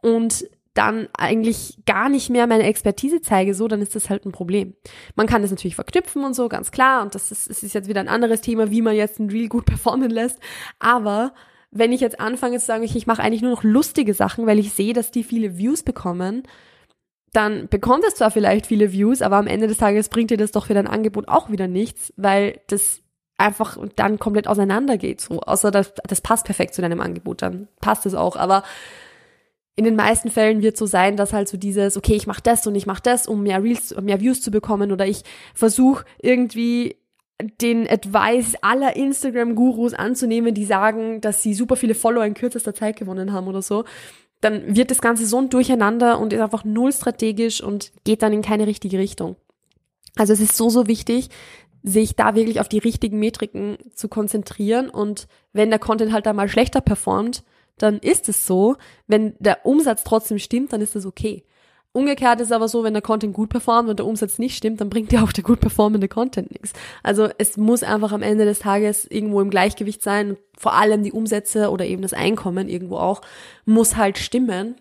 und 0.00 0.44
dann 0.74 1.08
eigentlich 1.12 1.78
gar 1.84 2.08
nicht 2.08 2.30
mehr 2.30 2.46
meine 2.46 2.64
Expertise 2.64 3.20
zeige, 3.20 3.54
so, 3.54 3.68
dann 3.68 3.82
ist 3.82 3.94
das 3.94 4.08
halt 4.08 4.24
ein 4.24 4.32
Problem. 4.32 4.74
Man 5.14 5.26
kann 5.26 5.42
das 5.42 5.50
natürlich 5.50 5.74
verknüpfen 5.74 6.24
und 6.24 6.34
so, 6.34 6.48
ganz 6.48 6.70
klar. 6.70 7.02
Und 7.02 7.14
das 7.14 7.30
ist, 7.30 7.50
das 7.50 7.62
ist 7.62 7.74
jetzt 7.74 7.88
wieder 7.88 8.00
ein 8.00 8.08
anderes 8.08 8.40
Thema, 8.40 8.70
wie 8.70 8.80
man 8.80 8.96
jetzt 8.96 9.18
ein 9.20 9.28
Reel 9.28 9.48
gut 9.48 9.66
performen 9.66 10.10
lässt. 10.10 10.38
Aber 10.78 11.34
wenn 11.72 11.92
ich 11.92 12.00
jetzt 12.00 12.20
anfange 12.20 12.58
zu 12.58 12.66
sagen, 12.66 12.84
ich, 12.84 12.94
ich 12.94 13.06
mache 13.06 13.22
eigentlich 13.22 13.42
nur 13.42 13.50
noch 13.50 13.64
lustige 13.64 14.14
Sachen, 14.14 14.46
weil 14.46 14.58
ich 14.58 14.72
sehe, 14.72 14.92
dass 14.92 15.10
die 15.10 15.24
viele 15.24 15.56
Views 15.56 15.82
bekommen, 15.82 16.44
dann 17.32 17.66
bekommt 17.68 18.04
es 18.06 18.14
zwar 18.14 18.30
vielleicht 18.30 18.66
viele 18.66 18.92
Views, 18.92 19.22
aber 19.22 19.36
am 19.36 19.46
Ende 19.46 19.66
des 19.66 19.78
Tages 19.78 20.10
bringt 20.10 20.30
dir 20.30 20.36
das 20.36 20.52
doch 20.52 20.66
für 20.66 20.74
dein 20.74 20.86
Angebot 20.86 21.28
auch 21.28 21.50
wieder 21.50 21.66
nichts, 21.66 22.12
weil 22.16 22.60
das 22.68 23.00
einfach 23.38 23.78
dann 23.96 24.18
komplett 24.18 24.46
auseinandergeht. 24.46 25.22
So, 25.22 25.40
außer 25.40 25.70
das, 25.70 25.94
das 26.06 26.20
passt 26.20 26.44
perfekt 26.44 26.74
zu 26.74 26.82
deinem 26.82 27.00
Angebot, 27.00 27.40
dann 27.40 27.68
passt 27.80 28.04
es 28.04 28.14
auch. 28.14 28.36
Aber 28.36 28.62
in 29.74 29.84
den 29.84 29.96
meisten 29.96 30.30
Fällen 30.30 30.60
wird 30.60 30.76
so 30.76 30.84
sein, 30.84 31.16
dass 31.16 31.32
halt 31.32 31.48
so 31.48 31.56
dieses, 31.56 31.96
okay, 31.96 32.14
ich 32.14 32.26
mache 32.26 32.42
das 32.42 32.66
und 32.66 32.74
ich 32.74 32.86
mache 32.86 33.02
das, 33.02 33.26
um 33.26 33.42
mehr 33.42 33.62
Reels, 33.62 33.94
mehr 34.00 34.20
Views 34.20 34.42
zu 34.42 34.50
bekommen, 34.50 34.92
oder 34.92 35.06
ich 35.06 35.22
versuche 35.54 36.04
irgendwie 36.20 36.96
den 37.60 37.88
Advice 37.88 38.54
aller 38.62 38.96
Instagram-Gurus 38.96 39.94
anzunehmen, 39.94 40.54
die 40.54 40.64
sagen, 40.64 41.20
dass 41.20 41.42
sie 41.42 41.54
super 41.54 41.76
viele 41.76 41.94
Follower 41.94 42.24
in 42.24 42.34
kürzester 42.34 42.74
Zeit 42.74 42.96
gewonnen 42.96 43.32
haben 43.32 43.48
oder 43.48 43.62
so, 43.62 43.84
dann 44.40 44.74
wird 44.76 44.90
das 44.90 45.00
Ganze 45.00 45.26
so 45.26 45.38
ein 45.38 45.50
Durcheinander 45.50 46.18
und 46.18 46.32
ist 46.32 46.40
einfach 46.40 46.64
null 46.64 46.92
strategisch 46.92 47.62
und 47.62 47.92
geht 48.04 48.22
dann 48.22 48.32
in 48.32 48.42
keine 48.42 48.66
richtige 48.66 48.98
Richtung. 48.98 49.36
Also 50.16 50.32
es 50.32 50.40
ist 50.40 50.56
so, 50.56 50.68
so 50.68 50.88
wichtig, 50.88 51.30
sich 51.82 52.16
da 52.16 52.34
wirklich 52.34 52.60
auf 52.60 52.68
die 52.68 52.78
richtigen 52.78 53.18
Metriken 53.18 53.78
zu 53.94 54.08
konzentrieren 54.08 54.90
und 54.90 55.26
wenn 55.52 55.70
der 55.70 55.78
Content 55.78 56.12
halt 56.12 56.26
da 56.26 56.32
mal 56.32 56.48
schlechter 56.48 56.80
performt, 56.80 57.44
dann 57.78 57.98
ist 57.98 58.28
es 58.28 58.46
so. 58.46 58.76
Wenn 59.06 59.34
der 59.38 59.64
Umsatz 59.66 60.04
trotzdem 60.04 60.38
stimmt, 60.38 60.72
dann 60.72 60.80
ist 60.80 60.94
das 60.94 61.06
okay. 61.06 61.44
Umgekehrt 61.94 62.40
ist 62.40 62.52
aber 62.52 62.68
so, 62.68 62.84
wenn 62.84 62.94
der 62.94 63.02
Content 63.02 63.34
gut 63.34 63.50
performt 63.50 63.90
und 63.90 63.98
der 63.98 64.06
Umsatz 64.06 64.38
nicht 64.38 64.56
stimmt, 64.56 64.80
dann 64.80 64.88
bringt 64.88 65.12
dir 65.12 65.22
auch 65.22 65.32
der 65.32 65.44
gut 65.44 65.60
performende 65.60 66.08
Content 66.08 66.50
nichts. 66.50 66.72
Also 67.02 67.28
es 67.36 67.58
muss 67.58 67.82
einfach 67.82 68.12
am 68.12 68.22
Ende 68.22 68.46
des 68.46 68.60
Tages 68.60 69.04
irgendwo 69.04 69.42
im 69.42 69.50
Gleichgewicht 69.50 70.02
sein. 70.02 70.38
Vor 70.56 70.72
allem 70.72 71.02
die 71.02 71.12
Umsätze 71.12 71.70
oder 71.70 71.84
eben 71.84 72.00
das 72.00 72.14
Einkommen 72.14 72.70
irgendwo 72.70 72.96
auch 72.96 73.20
muss 73.66 73.96
halt 73.96 74.16
stimmen. 74.16 74.76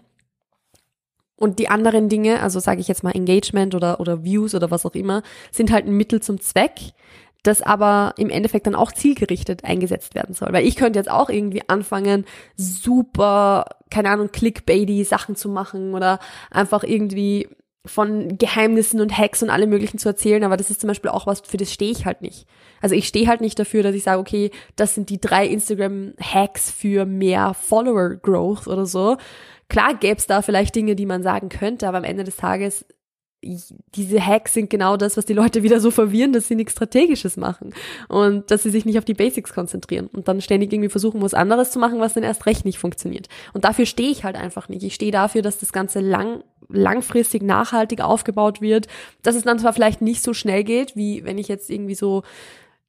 Und 1.36 1.60
die 1.60 1.68
anderen 1.68 2.08
Dinge, 2.08 2.40
also 2.42 2.60
sage 2.60 2.80
ich 2.80 2.88
jetzt 2.88 3.04
mal 3.04 3.12
Engagement 3.12 3.76
oder, 3.76 4.00
oder 4.00 4.24
Views 4.24 4.56
oder 4.56 4.72
was 4.72 4.86
auch 4.86 4.96
immer, 4.96 5.22
sind 5.52 5.72
halt 5.72 5.88
ein 5.88 5.98
Mittel 5.98 6.22
zum 6.22 6.40
Zweck 6.40 6.94
das 7.44 7.62
aber 7.62 8.14
im 8.18 8.30
Endeffekt 8.30 8.68
dann 8.68 8.76
auch 8.76 8.92
zielgerichtet 8.92 9.64
eingesetzt 9.66 10.14
werden 10.16 10.36
soll. 10.36 10.54
Weil 10.54 10.68
ich 10.68 10.76
könnte 10.76 11.00
jetzt 11.00 11.10
auch 11.10 11.30
irgendwie 11.30 11.68
anfangen, 11.68 12.26
super, 12.56 13.66
keine 13.90 14.10
Ahnung, 14.10 14.32
clickbaity 14.32 15.04
Sachen 15.04 15.36
zu 15.36 15.50
machen 15.50 15.94
oder 15.94 16.20
einfach 16.52 16.84
irgendwie 16.84 17.48
von 17.86 18.38
Geheimnissen 18.38 19.02
und 19.02 19.18
Hacks 19.18 19.42
und 19.42 19.50
allem 19.50 19.70
möglichen 19.72 19.98
zu 19.98 20.08
erzählen, 20.08 20.44
aber 20.44 20.56
das 20.56 20.70
ist 20.70 20.82
zum 20.82 20.88
Beispiel 20.88 21.10
auch 21.10 21.26
was, 21.26 21.42
für 21.42 21.58
das 21.58 21.74
stehe 21.74 21.92
ich 21.92 22.06
halt 22.06 22.22
nicht. 22.22 22.46
Also 22.80 22.94
ich 22.94 23.08
stehe 23.08 23.28
halt 23.28 23.42
nicht 23.42 23.58
dafür, 23.58 23.82
dass 23.82 23.96
ich 23.96 24.04
sage, 24.04 24.20
okay, 24.20 24.52
das 24.76 24.94
sind 24.94 25.10
die 25.10 25.20
drei 25.20 25.48
Instagram-Hacks 25.48 26.70
für 26.70 27.06
mehr 27.06 27.56
Follower-Growth 27.56 28.68
oder 28.68 28.86
so. 28.86 29.18
Klar 29.68 29.96
gäbe 29.96 30.18
es 30.18 30.28
da 30.28 30.44
vielleicht 30.44 30.76
Dinge, 30.76 30.96
die 30.96 31.08
man 31.08 31.24
sagen 31.24 31.50
könnte, 31.50 31.88
aber 31.88 31.98
am 31.98 32.04
Ende 32.04 32.24
des 32.24 32.38
Tages 32.38 32.86
diese 33.44 34.26
Hacks 34.26 34.54
sind 34.54 34.70
genau 34.70 34.98
das, 34.98 35.18
was 35.18 35.26
die 35.26 35.34
Leute 35.34 35.64
wieder 35.64 35.80
so 35.80 35.90
verwirren, 35.90 36.32
dass 36.32 36.48
sie 36.48 36.56
nichts 36.56 36.74
Strategisches 36.74 37.38
machen 37.38 37.74
und 38.08 38.52
dass 38.52 38.64
sie 38.64 38.70
sich 38.70 38.86
nicht 38.86 39.00
auf 39.00 39.06
die 39.06 39.16
Basics 39.16 39.54
konzentrieren 39.54 40.08
und 40.08 40.28
dann 40.28 40.42
ständig 40.42 40.72
irgendwie 40.72 40.90
versuchen, 40.90 41.22
was 41.22 41.34
anderes 41.34 41.72
zu 41.72 41.80
machen, 41.80 42.00
was 42.00 42.14
dann 42.14 42.24
erst 42.24 42.46
recht 42.46 42.66
nicht 42.66 42.78
funktioniert. 42.78 43.30
Und 43.54 43.64
dafür 43.64 43.86
stehe 43.86 44.12
ich 44.12 44.24
halt 44.24 44.36
einfach 44.36 44.70
nicht. 44.70 44.84
Ich 44.84 44.94
stehe 44.94 45.12
dafür, 45.12 45.42
dass 45.42 45.58
das 45.58 45.74
Ganze 45.74 46.02
lang, 46.02 46.44
langfristig 46.70 47.42
nachhaltig 47.42 48.02
aufgebaut 48.02 48.62
wird, 48.62 48.88
dass 49.24 49.36
es 49.36 49.44
dann 49.44 49.60
zwar 49.60 49.74
vielleicht 49.74 50.02
nicht 50.02 50.22
so 50.22 50.34
schnell 50.34 50.64
geht, 50.64 50.96
wie 50.96 51.24
wenn 51.24 51.40
ich 51.40 51.48
jetzt 51.48 51.70
irgendwie 51.70 51.96
so, 51.96 52.24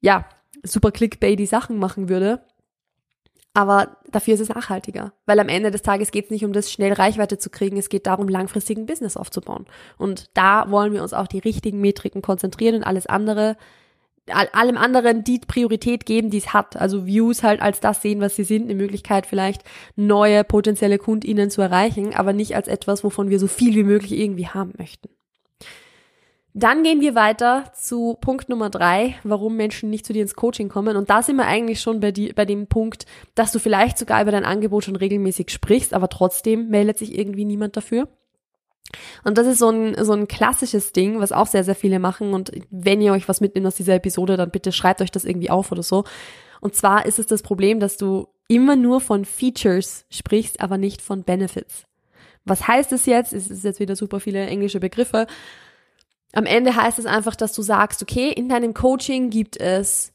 ja, 0.01 0.25
super 0.61 0.91
clickbaity 0.91 1.47
Sachen 1.47 1.77
machen 1.77 2.09
würde, 2.09 2.41
aber 3.53 3.97
dafür 4.11 4.33
ist 4.33 4.39
es 4.39 4.49
nachhaltiger. 4.49 5.13
Weil 5.25 5.39
am 5.39 5.47
Ende 5.47 5.69
des 5.69 5.83
Tages 5.83 6.11
geht 6.11 6.25
es 6.25 6.31
nicht 6.31 6.45
um 6.45 6.53
das, 6.53 6.71
schnell 6.71 6.93
Reichweite 6.93 7.37
zu 7.37 7.49
kriegen, 7.49 7.77
es 7.77 7.89
geht 7.89 8.07
darum, 8.07 8.27
langfristigen 8.27 8.85
Business 8.85 9.15
aufzubauen. 9.15 9.65
Und 9.97 10.29
da 10.33 10.69
wollen 10.71 10.93
wir 10.93 11.03
uns 11.03 11.13
auch 11.13 11.27
die 11.27 11.39
richtigen 11.39 11.79
Metriken 11.79 12.21
konzentrieren 12.21 12.75
und 12.77 12.83
alles 12.83 13.05
andere, 13.05 13.55
allem 14.27 14.77
anderen 14.77 15.23
die 15.23 15.39
Priorität 15.39 16.05
geben, 16.05 16.31
die 16.31 16.37
es 16.37 16.53
hat. 16.53 16.77
Also 16.77 17.05
Views 17.05 17.43
halt 17.43 17.61
als 17.61 17.79
das 17.79 18.01
sehen, 18.01 18.21
was 18.21 18.35
sie 18.35 18.43
sind, 18.43 18.63
eine 18.63 18.75
Möglichkeit 18.75 19.27
vielleicht 19.27 19.63
neue 19.95 20.43
potenzielle 20.43 20.97
KundInnen 20.97 21.51
zu 21.51 21.61
erreichen, 21.61 22.15
aber 22.15 22.33
nicht 22.33 22.55
als 22.55 22.67
etwas, 22.67 23.03
wovon 23.03 23.29
wir 23.29 23.39
so 23.39 23.47
viel 23.47 23.75
wie 23.75 23.83
möglich 23.83 24.13
irgendwie 24.13 24.47
haben 24.47 24.73
möchten. 24.77 25.09
Dann 26.55 26.83
gehen 26.83 27.01
wir 27.01 27.15
weiter 27.15 27.71
zu 27.73 28.15
Punkt 28.21 28.47
Nummer 28.47 28.69
drei, 28.69 29.15
warum 29.23 29.55
Menschen 29.55 29.89
nicht 29.89 30.05
zu 30.05 30.13
dir 30.13 30.21
ins 30.21 30.35
Coaching 30.35 30.69
kommen. 30.69 30.95
Und 30.95 31.09
da 31.09 31.23
sind 31.23 31.37
wir 31.37 31.47
eigentlich 31.47 31.81
schon 31.81 31.99
bei, 31.99 32.11
die, 32.11 32.31
bei 32.31 32.45
dem 32.45 32.67
Punkt, 32.67 33.07
dass 33.33 33.51
du 33.51 33.57
vielleicht 33.57 33.97
sogar 33.97 34.21
über 34.21 34.31
dein 34.31 34.45
Angebot 34.45 34.83
schon 34.83 34.95
regelmäßig 34.95 35.49
sprichst, 35.49 35.95
aber 35.95 36.09
trotzdem 36.09 36.69
meldet 36.69 36.99
sich 36.99 37.17
irgendwie 37.17 37.45
niemand 37.45 37.75
dafür. 37.75 38.07
Und 39.23 39.39
das 39.39 39.47
ist 39.47 39.59
so 39.59 39.69
ein, 39.69 39.95
so 40.03 40.13
ein 40.13 40.27
klassisches 40.27 40.91
Ding, 40.93 41.19
was 41.19 41.31
auch 41.31 41.47
sehr, 41.47 41.63
sehr 41.63 41.75
viele 41.75 41.97
machen. 41.97 42.33
Und 42.33 42.51
wenn 42.69 43.01
ihr 43.01 43.13
euch 43.13 43.27
was 43.27 43.41
mitnehmt 43.41 43.65
aus 43.65 43.75
dieser 43.75 43.95
Episode, 43.95 44.37
dann 44.37 44.51
bitte 44.51 44.71
schreibt 44.71 45.01
euch 45.01 45.11
das 45.11 45.25
irgendwie 45.25 45.49
auf 45.49 45.71
oder 45.71 45.81
so. 45.81 46.03
Und 46.61 46.75
zwar 46.75 47.07
ist 47.07 47.17
es 47.17 47.25
das 47.25 47.41
Problem, 47.41 47.79
dass 47.79 47.97
du 47.97 48.27
immer 48.47 48.75
nur 48.75 49.01
von 49.01 49.25
Features 49.25 50.05
sprichst, 50.11 50.61
aber 50.61 50.77
nicht 50.77 51.01
von 51.01 51.23
Benefits. 51.23 51.85
Was 52.45 52.67
heißt 52.67 52.91
es 52.91 53.05
jetzt? 53.05 53.33
Es 53.33 53.49
ist 53.49 53.63
jetzt 53.63 53.79
wieder 53.79 53.95
super 53.95 54.19
viele 54.19 54.45
englische 54.45 54.79
Begriffe. 54.79 55.27
Am 56.33 56.45
Ende 56.45 56.75
heißt 56.75 56.99
es 56.99 57.05
einfach, 57.05 57.35
dass 57.35 57.53
du 57.53 57.61
sagst, 57.61 58.01
okay, 58.01 58.31
in 58.31 58.49
deinem 58.49 58.73
Coaching 58.73 59.29
gibt 59.29 59.57
es 59.57 60.11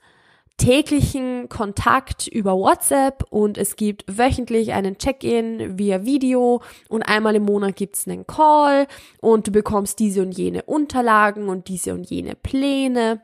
täglichen 0.56 1.48
Kontakt 1.48 2.26
über 2.26 2.56
WhatsApp 2.56 3.25
und 3.30 3.56
es 3.56 3.76
gibt 3.76 4.04
wöchentlich 4.08 4.72
einen 4.72 4.98
Check-in 4.98 5.78
via 5.78 6.04
Video 6.04 6.60
und 6.88 7.02
einmal 7.02 7.37
im 7.37 7.44
Monat 7.44 7.76
gibt's 7.76 8.08
einen 8.08 8.26
Call 8.26 8.88
und 9.20 9.46
du 9.46 9.52
bekommst 9.52 10.00
diese 10.00 10.20
und 10.20 10.37
jene 10.37 10.64
Unterlagen 10.64 11.48
und 11.48 11.68
diese 11.68 11.94
und 11.94 12.10
jene 12.10 12.34
Pläne. 12.34 13.22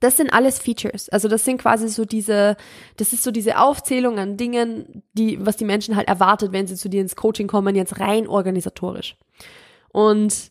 Das 0.00 0.18
sind 0.18 0.30
alles 0.30 0.58
Features. 0.58 1.08
Also 1.08 1.28
das 1.28 1.46
sind 1.46 1.58
quasi 1.62 1.88
so 1.88 2.04
diese, 2.04 2.58
das 2.98 3.14
ist 3.14 3.24
so 3.24 3.30
diese 3.30 3.58
Aufzählung 3.58 4.18
an 4.18 4.36
Dingen, 4.36 5.02
die, 5.14 5.44
was 5.44 5.56
die 5.56 5.64
Menschen 5.64 5.96
halt 5.96 6.08
erwartet, 6.08 6.52
wenn 6.52 6.66
sie 6.66 6.76
zu 6.76 6.90
dir 6.90 7.00
ins 7.00 7.16
Coaching 7.16 7.48
kommen, 7.48 7.74
jetzt 7.74 7.98
rein 7.98 8.28
organisatorisch. 8.28 9.16
Und 9.88 10.50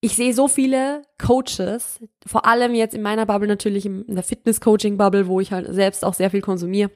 ich 0.00 0.14
sehe 0.14 0.32
so 0.32 0.46
viele 0.46 1.02
Coaches, 1.18 2.00
vor 2.24 2.46
allem 2.46 2.74
jetzt 2.74 2.94
in 2.94 3.02
meiner 3.02 3.26
Bubble 3.26 3.48
natürlich, 3.48 3.84
in 3.84 4.04
der 4.06 4.22
Fitness-Coaching-Bubble, 4.22 5.26
wo 5.26 5.40
ich 5.40 5.52
halt 5.52 5.66
selbst 5.72 6.04
auch 6.04 6.14
sehr 6.14 6.30
viel 6.30 6.40
konsumiere. 6.40 6.90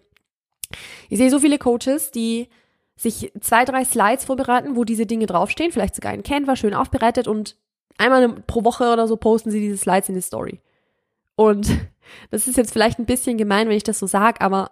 Ich 1.08 1.18
sehe 1.18 1.30
so 1.30 1.40
viele 1.40 1.58
Coaches, 1.58 2.12
die 2.12 2.48
sich 2.96 3.32
zwei, 3.40 3.64
drei 3.64 3.84
Slides 3.84 4.24
vorbereiten, 4.24 4.76
wo 4.76 4.84
diese 4.84 5.06
Dinge 5.06 5.26
draufstehen, 5.26 5.72
vielleicht 5.72 5.94
sogar 5.94 6.14
in 6.14 6.22
Canva 6.22 6.54
schön 6.54 6.74
aufbereitet 6.74 7.26
und 7.26 7.56
einmal 7.98 8.28
pro 8.46 8.64
Woche 8.64 8.92
oder 8.92 9.08
so 9.08 9.16
posten 9.16 9.50
sie 9.50 9.60
diese 9.60 9.76
Slides 9.76 10.08
in 10.08 10.14
die 10.14 10.20
Story. 10.20 10.60
Und 11.34 11.68
das 12.30 12.46
ist 12.46 12.56
jetzt 12.56 12.72
vielleicht 12.72 13.00
ein 13.00 13.06
bisschen 13.06 13.36
gemein, 13.36 13.68
wenn 13.68 13.76
ich 13.76 13.82
das 13.82 13.98
so 13.98 14.06
sage, 14.06 14.40
aber 14.40 14.70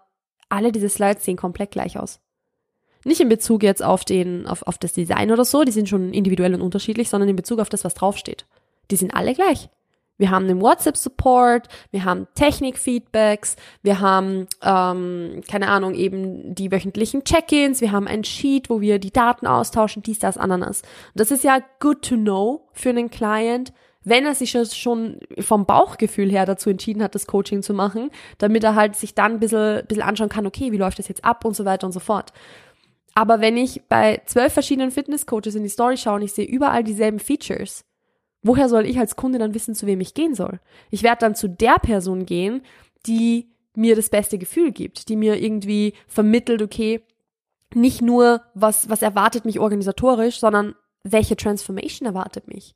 alle 0.49 0.71
diese 0.71 0.89
Slides 0.89 1.25
sehen 1.25 1.37
komplett 1.37 1.73
gleich 1.73 1.99
aus. 1.99 2.21
Nicht 3.05 3.21
in 3.21 3.29
Bezug 3.29 3.63
jetzt 3.63 3.83
auf 3.83 4.05
den, 4.05 4.47
auf, 4.47 4.63
auf 4.67 4.79
das 4.79 4.93
Design 4.93 5.31
oder 5.31 5.45
so, 5.45 5.65
die 5.65 5.73
sind 5.73 5.89
schon 5.89 6.13
individuell 6.13 6.55
und 6.55 6.61
unterschiedlich, 6.61 7.09
sondern 7.09 7.29
in 7.29 7.37
Bezug 7.37 7.59
auf 7.61 7.69
das, 7.69 7.85
was 7.85 7.95
draufsteht. 7.95 8.47
Die 8.91 8.97
sind 8.97 9.15
alle 9.15 9.35
gleich. 9.35 9.69
Wir 10.21 10.31
haben 10.31 10.49
den 10.49 10.61
WhatsApp-Support, 10.61 11.69
wir 11.93 12.05
haben 12.05 12.27
Technik-Feedbacks, 12.35 13.57
wir 13.83 14.01
haben, 14.01 14.47
ähm, 14.63 15.41
keine 15.49 15.69
Ahnung, 15.69 15.95
eben 15.95 16.55
die 16.55 16.71
wöchentlichen 16.71 17.25
Check-ins, 17.25 17.81
wir 17.81 17.91
haben 17.91 18.07
ein 18.07 18.23
Sheet, 18.23 18.69
wo 18.69 18.83
wir 18.83 18.99
die 18.99 19.15
Daten 19.15 19.47
austauschen, 19.47 20.03
dies, 20.03 20.19
das, 20.19 20.37
Ananas. 20.37 20.83
Und 20.83 21.21
das 21.21 21.31
ist 21.31 21.43
ja 21.43 21.61
good 21.79 22.03
to 22.03 22.17
know 22.17 22.69
für 22.75 22.91
einen 22.91 23.09
Client, 23.09 23.73
wenn 24.05 24.27
er 24.27 24.35
sich 24.35 24.51
schon 24.51 25.21
vom 25.39 25.65
Bauchgefühl 25.65 26.31
her 26.31 26.45
dazu 26.45 26.69
entschieden 26.69 27.03
hat, 27.03 27.15
das 27.15 27.27
Coaching 27.27 27.63
zu 27.63 27.73
machen, 27.73 28.11
damit 28.37 28.63
er 28.63 28.75
halt 28.75 28.97
sich 28.97 29.15
dann 29.15 29.33
ein 29.33 29.41
bisschen, 29.41 29.87
bisschen 29.87 30.03
anschauen 30.03 30.29
kann, 30.29 30.47
okay, 30.47 30.71
wie 30.71 30.79
läuft 30.79 30.99
das 30.99 31.09
jetzt 31.09 31.25
ab 31.25 31.47
und 31.47 31.57
so 31.57 31.65
weiter 31.65 31.87
und 31.87 31.93
so 31.93 32.01
fort. 32.01 32.35
Aber 33.21 33.43
wenn 33.43 33.59
ich 33.59 33.83
bei 33.87 34.23
zwölf 34.25 34.55
verschiedenen 34.55 34.91
Fitnesscoaches 34.91 35.55
in 35.55 35.63
die 35.63 35.69
Story 35.69 35.99
schaue 35.99 36.15
und 36.15 36.23
ich 36.23 36.33
sehe 36.33 36.47
überall 36.47 36.83
dieselben 36.83 37.19
Features, 37.19 37.85
woher 38.43 38.71
soll 38.71 38.87
ich 38.87 38.99
als 38.99 39.15
Kunde 39.15 39.39
dann 39.39 39.53
wissen, 39.53 39.75
zu 39.75 39.87
wem 39.87 40.01
ich 40.01 40.15
gehen 40.15 40.35
soll? 40.35 40.59
Ich 40.91 41.03
werde 41.03 41.19
dann 41.21 41.35
zu 41.35 41.47
der 41.47 41.75
Person 41.83 42.25
gehen, 42.25 42.63
die 43.05 43.51
mir 43.75 43.95
das 43.95 44.09
beste 44.09 44.39
Gefühl 44.39 44.73
gibt, 44.73 45.11
die 45.11 45.17
mir 45.17 45.39
irgendwie 45.39 45.93
vermittelt, 46.07 46.63
okay, 46.63 47.03
nicht 47.75 48.01
nur, 48.01 48.41
was, 48.55 48.89
was 48.89 49.03
erwartet 49.03 49.45
mich 49.45 49.61
organisatorisch, 49.61 50.41
sondern 50.41 50.75
welche 51.05 51.37
Transformation 51.37 52.07
erwartet 52.07 52.49
mich? 52.49 52.75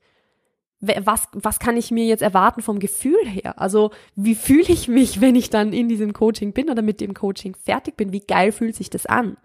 Was, 0.81 1.29
was 1.33 1.59
kann 1.59 1.79
ich 1.79 1.91
mir 1.91 2.05
jetzt 2.05 2.23
erwarten 2.23 2.61
vom 2.61 2.81
Gefühl 2.81 3.25
her? 3.25 3.59
Also, 3.59 3.93
wie 4.15 4.35
fühle 4.35 4.69
ich 4.69 4.89
mich, 4.89 5.23
wenn 5.23 5.37
ich 5.37 5.49
dann 5.49 5.73
in 5.73 5.89
diesem 5.89 6.13
Coaching 6.13 6.53
bin 6.53 6.69
oder 6.69 6.83
mit 6.83 7.01
dem 7.01 7.15
Coaching 7.15 7.57
fertig 7.57 7.97
bin? 7.97 8.13
Wie 8.13 8.21
geil 8.21 8.53
fühlt 8.53 8.77
sich 8.77 8.91
das 8.91 9.07
an? 9.07 9.39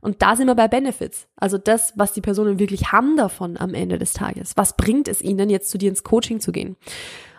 Und 0.00 0.22
da 0.22 0.36
sind 0.36 0.46
wir 0.46 0.54
bei 0.54 0.68
Benefits. 0.68 1.26
Also 1.36 1.58
das, 1.58 1.92
was 1.96 2.12
die 2.12 2.20
Personen 2.20 2.58
wirklich 2.58 2.92
haben 2.92 3.16
davon 3.16 3.56
am 3.56 3.74
Ende 3.74 3.98
des 3.98 4.12
Tages. 4.12 4.56
Was 4.56 4.76
bringt 4.76 5.08
es 5.08 5.22
ihnen 5.22 5.50
jetzt 5.50 5.70
zu 5.70 5.78
dir 5.78 5.88
ins 5.88 6.04
Coaching 6.04 6.40
zu 6.40 6.52
gehen? 6.52 6.76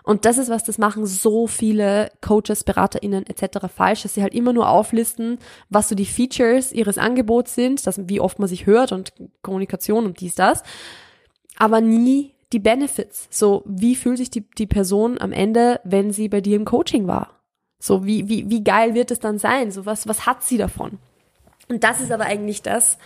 Und 0.03 0.25
das 0.25 0.37
ist 0.37 0.49
was, 0.49 0.63
das 0.63 0.77
machen 0.77 1.05
so 1.05 1.45
viele 1.45 2.11
Coaches, 2.21 2.63
BeraterInnen 2.63 3.27
etc. 3.27 3.67
falsch, 3.67 4.01
dass 4.03 4.15
sie 4.15 4.23
halt 4.23 4.33
immer 4.33 4.53
nur 4.53 4.67
auflisten, 4.67 5.37
was 5.69 5.89
so 5.89 5.95
die 5.95 6.05
Features 6.05 6.71
ihres 6.71 6.97
Angebots 6.97 7.53
sind, 7.53 7.85
das, 7.85 8.01
wie 8.09 8.19
oft 8.19 8.39
man 8.39 8.47
sich 8.47 8.65
hört 8.65 8.91
und 8.91 9.13
Kommunikation 9.43 10.05
und 10.05 10.19
dies, 10.19 10.35
das. 10.35 10.63
Aber 11.57 11.79
nie 11.81 12.33
die 12.53 12.59
Benefits. 12.59 13.27
So, 13.29 13.63
wie 13.67 13.95
fühlt 13.95 14.17
sich 14.17 14.31
die, 14.31 14.49
die 14.49 14.65
Person 14.65 15.19
am 15.19 15.31
Ende, 15.31 15.79
wenn 15.83 16.11
sie 16.11 16.29
bei 16.29 16.41
dir 16.41 16.55
im 16.55 16.65
Coaching 16.65 17.05
war? 17.05 17.39
So, 17.79 18.05
wie, 18.05 18.27
wie, 18.27 18.49
wie 18.49 18.63
geil 18.63 18.95
wird 18.95 19.11
es 19.11 19.19
dann 19.19 19.37
sein? 19.37 19.71
So, 19.71 19.85
was, 19.85 20.07
was 20.07 20.25
hat 20.25 20.43
sie 20.43 20.57
davon? 20.57 20.97
Und 21.69 21.83
das 21.83 22.01
ist 22.01 22.11
aber 22.11 22.25
eigentlich 22.25 22.61
das, 22.61 22.97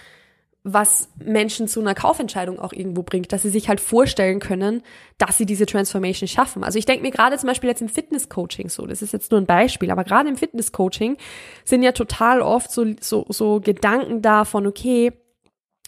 was 0.64 1.10
Menschen 1.18 1.68
zu 1.68 1.82
einer 1.82 1.94
Kaufentscheidung 1.94 2.58
auch 2.58 2.72
irgendwo 2.72 3.04
bringt, 3.04 3.34
dass 3.34 3.42
sie 3.42 3.50
sich 3.50 3.68
halt 3.68 3.82
vorstellen 3.82 4.40
können, 4.40 4.82
dass 5.18 5.38
sie 5.38 5.46
diese 5.46 5.66
Transformation 5.66 6.30
schaffen. 6.30 6.64
Also 6.64 6.80
ich 6.80 6.86
denke 6.86 7.04
mir 7.04 7.12
gerade 7.12 7.38
zum 7.38 7.48
Beispiel 7.48 7.70
jetzt 7.70 7.82
im 7.82 7.90
Fitnesscoaching 7.90 8.70
so, 8.70 8.88
das 8.88 9.02
ist 9.02 9.12
jetzt 9.12 9.32
nur 9.32 9.42
ein 9.42 9.46
Beispiel, 9.46 9.92
aber 9.92 10.06
gerade 10.06 10.30
im 10.30 10.38
Fitnesscoaching 10.38 11.18
sind 11.66 11.84
ja 11.84 11.92
total 11.92 12.42
oft 12.42 12.72
so, 12.72 12.86
so, 13.02 13.26
so 13.28 13.60
Gedanken 13.60 14.22
da 14.22 14.46
von, 14.46 14.66
okay, 14.66 15.12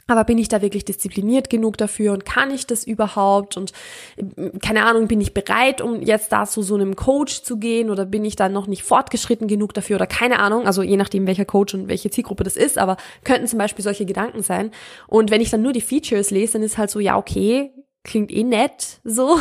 aber 0.07 0.23
bin 0.23 0.37
ich 0.37 0.49
da 0.49 0.61
wirklich 0.61 0.85
diszipliniert 0.85 1.49
genug 1.49 1.77
dafür 1.77 2.13
und 2.13 2.25
kann 2.25 2.51
ich 2.51 2.67
das 2.67 2.83
überhaupt? 2.83 3.57
Und 3.57 3.73
äh, 4.17 4.51
keine 4.59 4.85
Ahnung, 4.85 5.07
bin 5.07 5.21
ich 5.21 5.33
bereit, 5.33 5.81
um 5.81 6.01
jetzt 6.01 6.31
da 6.31 6.45
zu 6.45 6.61
so 6.61 6.75
einem 6.75 6.95
Coach 6.95 7.43
zu 7.43 7.57
gehen 7.57 7.89
oder 7.89 8.05
bin 8.05 8.23
ich 8.23 8.35
da 8.35 8.49
noch 8.49 8.67
nicht 8.67 8.83
fortgeschritten 8.83 9.47
genug 9.47 9.73
dafür 9.73 9.95
oder 9.95 10.07
keine 10.07 10.39
Ahnung, 10.39 10.67
also 10.67 10.83
je 10.83 10.97
nachdem, 10.97 11.25
welcher 11.27 11.45
Coach 11.45 11.73
und 11.73 11.87
welche 11.87 12.09
Zielgruppe 12.09 12.43
das 12.43 12.55
ist, 12.55 12.77
aber 12.77 12.97
könnten 13.23 13.47
zum 13.47 13.59
Beispiel 13.59 13.83
solche 13.83 14.05
Gedanken 14.05 14.43
sein. 14.43 14.71
Und 15.07 15.31
wenn 15.31 15.41
ich 15.41 15.49
dann 15.49 15.61
nur 15.61 15.73
die 15.73 15.81
Features 15.81 16.31
lese, 16.31 16.53
dann 16.53 16.63
ist 16.63 16.77
halt 16.77 16.91
so, 16.91 16.99
ja, 16.99 17.17
okay, 17.17 17.71
klingt 18.03 18.31
eh 18.31 18.43
nett, 18.43 18.99
so. 19.03 19.39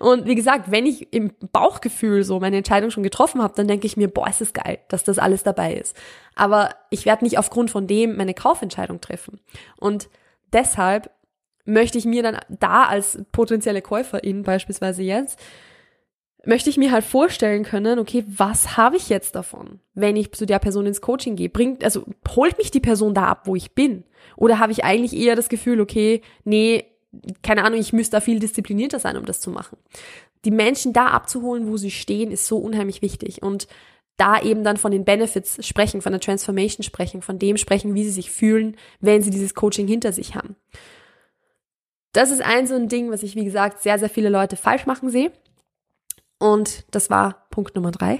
Und 0.00 0.26
wie 0.26 0.34
gesagt, 0.34 0.70
wenn 0.70 0.86
ich 0.86 1.12
im 1.12 1.30
Bauchgefühl 1.52 2.24
so 2.24 2.40
meine 2.40 2.56
Entscheidung 2.56 2.90
schon 2.90 3.02
getroffen 3.02 3.42
habe, 3.42 3.54
dann 3.54 3.68
denke 3.68 3.86
ich 3.86 3.98
mir, 3.98 4.08
boah, 4.08 4.28
ist 4.28 4.40
es 4.40 4.54
geil, 4.54 4.78
dass 4.88 5.04
das 5.04 5.18
alles 5.18 5.42
dabei 5.42 5.74
ist. 5.74 5.94
Aber 6.34 6.70
ich 6.88 7.04
werde 7.04 7.22
nicht 7.22 7.38
aufgrund 7.38 7.70
von 7.70 7.86
dem 7.86 8.16
meine 8.16 8.32
Kaufentscheidung 8.32 9.00
treffen. 9.02 9.40
Und 9.78 10.08
deshalb 10.54 11.10
möchte 11.66 11.98
ich 11.98 12.06
mir 12.06 12.22
dann 12.22 12.38
da 12.48 12.84
als 12.84 13.22
potenzielle 13.30 13.82
Käuferin 13.82 14.42
beispielsweise 14.42 15.02
jetzt, 15.02 15.38
möchte 16.46 16.70
ich 16.70 16.78
mir 16.78 16.90
halt 16.90 17.04
vorstellen 17.04 17.64
können, 17.64 17.98
okay, 17.98 18.24
was 18.26 18.78
habe 18.78 18.96
ich 18.96 19.10
jetzt 19.10 19.34
davon, 19.34 19.80
wenn 19.92 20.16
ich 20.16 20.32
zu 20.32 20.46
der 20.46 20.58
Person 20.58 20.86
ins 20.86 21.02
Coaching 21.02 21.36
gehe? 21.36 21.50
Bringt, 21.50 21.84
also 21.84 22.06
holt 22.34 22.56
mich 22.56 22.70
die 22.70 22.80
Person 22.80 23.12
da 23.12 23.26
ab, 23.26 23.42
wo 23.44 23.54
ich 23.54 23.74
bin? 23.74 24.04
Oder 24.36 24.58
habe 24.58 24.72
ich 24.72 24.82
eigentlich 24.82 25.14
eher 25.14 25.36
das 25.36 25.50
Gefühl, 25.50 25.80
okay, 25.80 26.22
nee, 26.44 26.86
keine 27.42 27.64
Ahnung, 27.64 27.80
ich 27.80 27.92
müsste 27.92 28.16
da 28.16 28.20
viel 28.20 28.38
disziplinierter 28.38 28.98
sein, 28.98 29.16
um 29.16 29.24
das 29.24 29.40
zu 29.40 29.50
machen. 29.50 29.76
Die 30.44 30.50
Menschen 30.50 30.92
da 30.92 31.08
abzuholen, 31.08 31.66
wo 31.66 31.76
sie 31.76 31.90
stehen, 31.90 32.30
ist 32.30 32.46
so 32.46 32.58
unheimlich 32.58 33.02
wichtig. 33.02 33.42
Und 33.42 33.66
da 34.16 34.40
eben 34.40 34.64
dann 34.64 34.76
von 34.76 34.92
den 34.92 35.04
Benefits 35.04 35.66
sprechen, 35.66 36.02
von 36.02 36.12
der 36.12 36.20
Transformation 36.20 36.84
sprechen, 36.84 37.22
von 37.22 37.38
dem 37.38 37.56
sprechen, 37.56 37.94
wie 37.94 38.04
sie 38.04 38.10
sich 38.10 38.30
fühlen, 38.30 38.76
wenn 39.00 39.22
sie 39.22 39.30
dieses 39.30 39.54
Coaching 39.54 39.88
hinter 39.88 40.12
sich 40.12 40.34
haben. 40.34 40.56
Das 42.12 42.30
ist 42.30 42.42
ein 42.42 42.66
so 42.66 42.74
ein 42.74 42.88
Ding, 42.88 43.10
was 43.10 43.22
ich, 43.22 43.34
wie 43.34 43.44
gesagt, 43.44 43.82
sehr, 43.82 43.98
sehr 43.98 44.10
viele 44.10 44.28
Leute 44.28 44.56
falsch 44.56 44.86
machen 44.86 45.10
sehe. 45.10 45.32
Und 46.38 46.84
das 46.90 47.10
war 47.10 47.46
Punkt 47.50 47.74
Nummer 47.74 47.90
drei. 47.90 48.18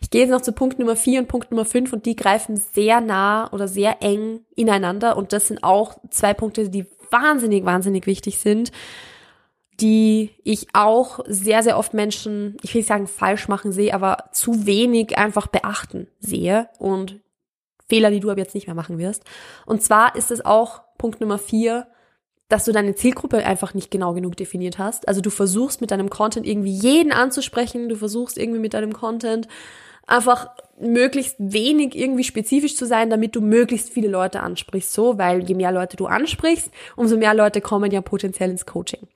Ich 0.00 0.10
gehe 0.10 0.20
jetzt 0.22 0.30
noch 0.30 0.42
zu 0.42 0.52
Punkt 0.52 0.78
Nummer 0.78 0.94
vier 0.94 1.20
und 1.20 1.28
Punkt 1.28 1.50
Nummer 1.50 1.64
fünf 1.64 1.92
und 1.92 2.06
die 2.06 2.14
greifen 2.14 2.56
sehr 2.56 3.00
nah 3.00 3.52
oder 3.52 3.66
sehr 3.66 4.00
eng 4.00 4.40
ineinander 4.54 5.16
und 5.16 5.32
das 5.32 5.48
sind 5.48 5.64
auch 5.64 5.98
zwei 6.10 6.34
Punkte, 6.34 6.70
die 6.70 6.86
wahnsinnig, 7.10 7.64
wahnsinnig 7.64 8.06
wichtig 8.06 8.38
sind, 8.38 8.72
die 9.80 10.30
ich 10.42 10.68
auch 10.72 11.20
sehr, 11.26 11.62
sehr 11.62 11.78
oft 11.78 11.92
Menschen, 11.94 12.56
ich 12.62 12.72
will 12.72 12.80
nicht 12.80 12.88
sagen 12.88 13.06
falsch 13.06 13.48
machen 13.48 13.72
sehe, 13.72 13.92
aber 13.92 14.30
zu 14.32 14.66
wenig 14.66 15.18
einfach 15.18 15.48
beachten 15.48 16.08
sehe 16.18 16.68
und 16.78 17.20
Fehler, 17.88 18.10
die 18.10 18.20
du 18.20 18.30
aber 18.30 18.40
jetzt 18.40 18.54
nicht 18.54 18.66
mehr 18.66 18.74
machen 18.74 18.98
wirst. 18.98 19.24
Und 19.64 19.82
zwar 19.82 20.16
ist 20.16 20.30
es 20.30 20.44
auch 20.44 20.82
Punkt 20.98 21.20
Nummer 21.20 21.38
vier, 21.38 21.86
dass 22.48 22.64
du 22.64 22.72
deine 22.72 22.94
Zielgruppe 22.94 23.44
einfach 23.44 23.74
nicht 23.74 23.90
genau 23.90 24.14
genug 24.14 24.36
definiert 24.36 24.78
hast. 24.78 25.08
Also 25.08 25.20
du 25.20 25.30
versuchst 25.30 25.80
mit 25.80 25.90
deinem 25.90 26.10
Content 26.10 26.46
irgendwie 26.46 26.72
jeden 26.72 27.12
anzusprechen, 27.12 27.88
du 27.88 27.96
versuchst 27.96 28.38
irgendwie 28.38 28.60
mit 28.60 28.74
deinem 28.74 28.92
Content 28.92 29.48
einfach 30.06 30.50
möglichst 30.78 31.36
wenig 31.38 31.96
irgendwie 31.96 32.24
spezifisch 32.24 32.76
zu 32.76 32.86
sein, 32.86 33.10
damit 33.10 33.34
du 33.34 33.40
möglichst 33.40 33.90
viele 33.90 34.08
Leute 34.08 34.40
ansprichst, 34.40 34.92
so, 34.92 35.18
weil 35.18 35.42
je 35.44 35.54
mehr 35.54 35.72
Leute 35.72 35.96
du 35.96 36.06
ansprichst, 36.06 36.70
umso 36.96 37.16
mehr 37.16 37.34
Leute 37.34 37.60
kommen 37.60 37.90
ja 37.90 38.02
potenziell 38.02 38.50
ins 38.50 38.66
Coaching. 38.66 39.08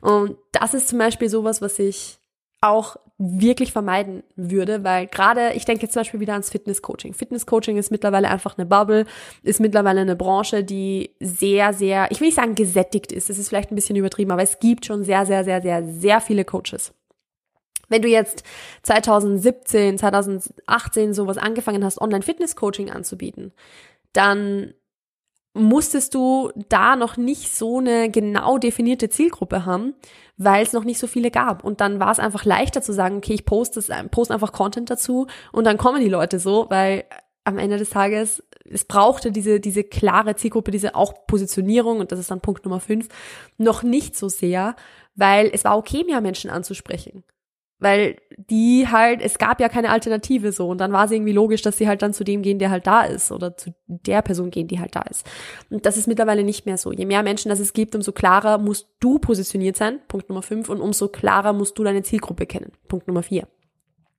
Und 0.00 0.36
das 0.52 0.74
ist 0.74 0.88
zum 0.88 0.98
Beispiel 0.98 1.28
sowas, 1.28 1.62
was 1.62 1.78
ich 1.78 2.18
auch 2.60 2.96
wirklich 3.18 3.72
vermeiden 3.72 4.22
würde, 4.34 4.84
weil 4.84 5.06
gerade, 5.06 5.52
ich 5.54 5.64
denke 5.64 5.84
jetzt 5.84 5.94
zum 5.94 6.00
Beispiel 6.00 6.20
wieder 6.20 6.34
ans 6.34 6.50
Fitness-Coaching. 6.50 7.14
Fitness-Coaching 7.14 7.78
ist 7.78 7.90
mittlerweile 7.90 8.28
einfach 8.28 8.58
eine 8.58 8.66
Bubble, 8.66 9.06
ist 9.42 9.58
mittlerweile 9.58 10.02
eine 10.02 10.16
Branche, 10.16 10.64
die 10.64 11.10
sehr, 11.20 11.72
sehr, 11.72 12.10
ich 12.10 12.20
will 12.20 12.28
nicht 12.28 12.36
sagen 12.36 12.54
gesättigt 12.54 13.12
ist, 13.12 13.30
das 13.30 13.38
ist 13.38 13.48
vielleicht 13.48 13.72
ein 13.72 13.74
bisschen 13.74 13.96
übertrieben, 13.96 14.32
aber 14.32 14.42
es 14.42 14.58
gibt 14.58 14.84
schon 14.84 15.02
sehr, 15.02 15.24
sehr, 15.24 15.44
sehr, 15.44 15.62
sehr, 15.62 15.82
sehr 15.84 16.20
viele 16.20 16.44
Coaches. 16.44 16.92
Wenn 17.88 18.02
du 18.02 18.08
jetzt 18.08 18.42
2017, 18.82 19.98
2018 19.98 21.14
sowas 21.14 21.38
angefangen 21.38 21.84
hast, 21.84 22.00
Online-Fitness-Coaching 22.00 22.90
anzubieten, 22.90 23.52
dann 24.12 24.74
musstest 25.56 26.14
du 26.14 26.52
da 26.68 26.96
noch 26.96 27.16
nicht 27.16 27.54
so 27.54 27.78
eine 27.78 28.10
genau 28.10 28.58
definierte 28.58 29.08
Zielgruppe 29.08 29.64
haben, 29.64 29.94
weil 30.36 30.62
es 30.62 30.72
noch 30.72 30.84
nicht 30.84 30.98
so 30.98 31.06
viele 31.06 31.30
gab. 31.30 31.64
Und 31.64 31.80
dann 31.80 31.98
war 31.98 32.12
es 32.12 32.18
einfach 32.18 32.44
leichter 32.44 32.82
zu 32.82 32.92
sagen, 32.92 33.16
okay, 33.16 33.34
ich 33.34 33.46
poste, 33.46 33.80
poste 34.10 34.34
einfach 34.34 34.52
Content 34.52 34.90
dazu 34.90 35.26
und 35.52 35.64
dann 35.64 35.78
kommen 35.78 36.00
die 36.00 36.10
Leute 36.10 36.38
so, 36.38 36.66
weil 36.68 37.04
am 37.44 37.58
Ende 37.58 37.78
des 37.78 37.90
Tages, 37.90 38.42
es 38.68 38.84
brauchte 38.84 39.30
diese, 39.30 39.60
diese 39.60 39.84
klare 39.84 40.34
Zielgruppe, 40.34 40.72
diese 40.72 40.94
auch 40.94 41.26
Positionierung, 41.26 42.00
und 42.00 42.12
das 42.12 42.18
ist 42.18 42.30
dann 42.30 42.40
Punkt 42.40 42.64
Nummer 42.64 42.80
fünf, 42.80 43.08
noch 43.56 43.82
nicht 43.82 44.16
so 44.16 44.28
sehr, 44.28 44.74
weil 45.14 45.50
es 45.52 45.64
war 45.64 45.78
okay, 45.78 46.04
mehr 46.04 46.20
Menschen 46.20 46.50
anzusprechen. 46.50 47.22
Weil 47.78 48.16
die 48.36 48.88
halt, 48.90 49.20
es 49.20 49.36
gab 49.36 49.60
ja 49.60 49.68
keine 49.68 49.90
Alternative 49.90 50.50
so. 50.52 50.68
Und 50.68 50.78
dann 50.78 50.92
war 50.92 51.04
es 51.04 51.10
irgendwie 51.10 51.32
logisch, 51.32 51.62
dass 51.62 51.76
sie 51.76 51.86
halt 51.86 52.00
dann 52.00 52.14
zu 52.14 52.24
dem 52.24 52.42
gehen, 52.42 52.58
der 52.58 52.70
halt 52.70 52.86
da 52.86 53.02
ist. 53.02 53.30
Oder 53.32 53.56
zu 53.56 53.74
der 53.86 54.22
Person 54.22 54.50
gehen, 54.50 54.66
die 54.66 54.80
halt 54.80 54.96
da 54.96 55.02
ist. 55.02 55.26
Und 55.68 55.84
das 55.84 55.96
ist 55.96 56.08
mittlerweile 56.08 56.42
nicht 56.42 56.64
mehr 56.64 56.78
so. 56.78 56.90
Je 56.90 57.04
mehr 57.04 57.22
Menschen 57.22 57.50
das 57.50 57.60
es 57.60 57.74
gibt, 57.74 57.94
umso 57.94 58.12
klarer 58.12 58.58
musst 58.58 58.88
du 59.00 59.18
positioniert 59.18 59.76
sein. 59.76 60.00
Punkt 60.08 60.28
Nummer 60.28 60.42
fünf. 60.42 60.68
Und 60.70 60.80
umso 60.80 61.08
klarer 61.08 61.52
musst 61.52 61.78
du 61.78 61.84
deine 61.84 62.02
Zielgruppe 62.02 62.46
kennen. 62.46 62.72
Punkt 62.88 63.08
Nummer 63.08 63.22
vier. 63.22 63.46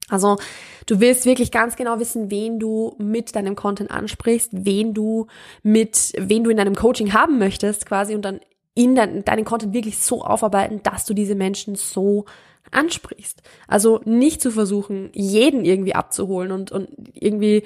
Also 0.09 0.37
du 0.85 0.99
willst 0.99 1.25
wirklich 1.25 1.51
ganz 1.51 1.75
genau 1.75 1.99
wissen, 1.99 2.31
wen 2.31 2.59
du 2.59 2.95
mit 2.97 3.35
deinem 3.35 3.55
Content 3.55 3.91
ansprichst, 3.91 4.51
wen 4.53 4.93
du 4.93 5.27
mit, 5.63 6.13
wen 6.17 6.43
du 6.43 6.49
in 6.49 6.57
deinem 6.57 6.75
Coaching 6.75 7.13
haben 7.13 7.39
möchtest 7.39 7.85
quasi 7.85 8.15
und 8.15 8.23
dann 8.23 8.39
in 8.73 8.95
dein, 8.95 9.25
deinen 9.25 9.43
Content 9.43 9.73
wirklich 9.73 9.97
so 9.97 10.23
aufarbeiten, 10.23 10.81
dass 10.83 11.05
du 11.05 11.13
diese 11.13 11.35
Menschen 11.35 11.75
so 11.75 12.25
ansprichst. 12.71 13.41
Also 13.67 14.01
nicht 14.05 14.41
zu 14.41 14.51
versuchen, 14.51 15.09
jeden 15.13 15.65
irgendwie 15.65 15.95
abzuholen 15.95 16.51
und, 16.51 16.71
und 16.71 16.89
irgendwie, 17.13 17.63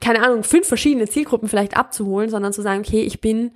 keine 0.00 0.22
Ahnung, 0.22 0.44
fünf 0.44 0.66
verschiedene 0.66 1.08
Zielgruppen 1.08 1.48
vielleicht 1.48 1.76
abzuholen, 1.76 2.30
sondern 2.30 2.52
zu 2.52 2.62
sagen, 2.62 2.80
okay, 2.80 3.02
ich 3.02 3.20
bin, 3.20 3.52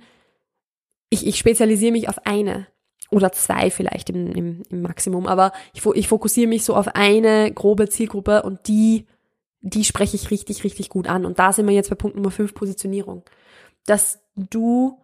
ich, 1.09 1.25
ich 1.25 1.37
spezialisiere 1.37 1.91
mich 1.91 2.09
auf 2.09 2.25
eine 2.25 2.67
oder 3.11 3.31
zwei 3.31 3.69
vielleicht 3.69 4.09
im, 4.09 4.31
im, 4.31 4.63
im 4.69 4.81
Maximum, 4.81 5.27
aber 5.27 5.53
ich, 5.73 5.85
ich 5.85 6.07
fokussiere 6.07 6.47
mich 6.47 6.63
so 6.63 6.75
auf 6.75 6.89
eine 6.95 7.51
grobe 7.51 7.87
Zielgruppe 7.87 8.43
und 8.43 8.67
die, 8.67 9.05
die 9.61 9.83
spreche 9.83 10.15
ich 10.15 10.31
richtig, 10.31 10.63
richtig 10.63 10.89
gut 10.89 11.07
an. 11.07 11.25
Und 11.25 11.39
da 11.39 11.53
sind 11.53 11.67
wir 11.67 11.73
jetzt 11.73 11.89
bei 11.89 11.95
Punkt 11.95 12.15
Nummer 12.15 12.31
fünf, 12.31 12.53
Positionierung. 12.53 13.23
Dass 13.85 14.19
du 14.35 14.99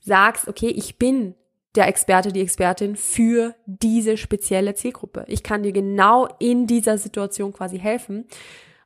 sagst, 0.00 0.48
okay, 0.48 0.68
ich 0.68 0.98
bin 0.98 1.34
der 1.76 1.88
Experte, 1.88 2.32
die 2.32 2.40
Expertin 2.40 2.96
für 2.96 3.54
diese 3.66 4.16
spezielle 4.16 4.74
Zielgruppe. 4.74 5.24
Ich 5.28 5.42
kann 5.42 5.62
dir 5.62 5.72
genau 5.72 6.28
in 6.38 6.66
dieser 6.66 6.98
Situation 6.98 7.52
quasi 7.52 7.78
helfen. 7.78 8.26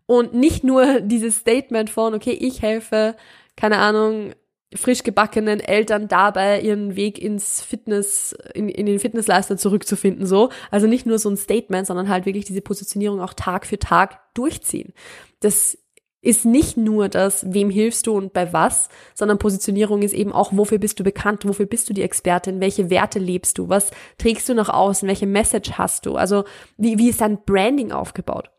Und 0.07 0.35
nicht 0.35 0.65
nur 0.65 1.01
dieses 1.01 1.37
Statement 1.37 1.91
von, 1.91 2.15
okay, 2.15 2.33
ich 2.33 2.63
helfe, 2.63 3.17
keine 3.57 3.79
Ahnung, 3.79 4.33
frisch 4.75 5.03
gebackenen 5.03 5.59
Eltern 5.59 6.07
dabei, 6.07 6.61
ihren 6.61 6.95
Weg 6.95 7.19
ins 7.19 7.61
Fitness, 7.61 8.37
in, 8.55 8.69
in 8.69 8.87
den 8.87 9.01
Fitnessleister 9.01 9.57
zurückzufinden, 9.57 10.27
so. 10.27 10.51
Also 10.71 10.87
nicht 10.87 11.07
nur 11.07 11.19
so 11.19 11.29
ein 11.29 11.37
Statement, 11.37 11.87
sondern 11.87 12.09
halt 12.09 12.25
wirklich 12.25 12.45
diese 12.45 12.61
Positionierung 12.61 13.21
auch 13.21 13.35
Tag 13.35 13.67
für 13.67 13.79
Tag 13.79 14.21
durchziehen. 14.35 14.93
Das 15.41 15.77
ist 16.23 16.45
nicht 16.45 16.77
nur 16.77 17.09
das, 17.09 17.53
wem 17.53 17.71
hilfst 17.71 18.07
du 18.07 18.13
und 18.13 18.33
bei 18.33 18.53
was, 18.53 18.89
sondern 19.15 19.39
Positionierung 19.39 20.03
ist 20.03 20.13
eben 20.13 20.33
auch, 20.33 20.53
wofür 20.53 20.79
bist 20.79 21.01
du 21.01 21.05
bekannt, 21.05 21.47
wofür 21.47 21.67
bist 21.67 21.89
du 21.89 21.95
die 21.95 22.03
Expertin, 22.03 22.61
welche 22.61 22.91
Werte 22.91 23.19
lebst 23.19 23.59
du, 23.59 23.69
was 23.69 23.91
trägst 24.19 24.49
du 24.49 24.55
nach 24.55 24.69
außen, 24.69 25.09
welche 25.09 25.27
Message 25.27 25.73
hast 25.73 26.07
du, 26.07 26.17
also 26.17 26.45
wie, 26.77 26.99
wie 26.99 27.09
ist 27.09 27.23
dein 27.23 27.43
Branding 27.45 27.93
aufgebaut. 27.93 28.51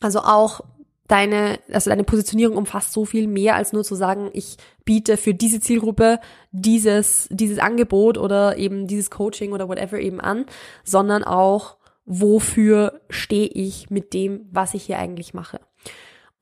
Also 0.00 0.20
auch 0.20 0.60
deine, 1.08 1.58
also 1.72 1.90
deine 1.90 2.04
Positionierung 2.04 2.56
umfasst 2.56 2.92
so 2.92 3.04
viel 3.04 3.26
mehr 3.26 3.56
als 3.56 3.72
nur 3.72 3.84
zu 3.84 3.94
sagen, 3.94 4.30
ich 4.32 4.56
biete 4.84 5.16
für 5.16 5.34
diese 5.34 5.60
Zielgruppe 5.60 6.20
dieses, 6.52 7.28
dieses 7.30 7.58
Angebot 7.58 8.18
oder 8.18 8.56
eben 8.56 8.86
dieses 8.86 9.10
Coaching 9.10 9.52
oder 9.52 9.68
whatever 9.68 9.98
eben 9.98 10.20
an, 10.20 10.46
sondern 10.84 11.24
auch, 11.24 11.76
wofür 12.06 13.00
stehe 13.08 13.48
ich 13.48 13.90
mit 13.90 14.12
dem, 14.12 14.46
was 14.50 14.74
ich 14.74 14.84
hier 14.84 14.98
eigentlich 14.98 15.34
mache. 15.34 15.58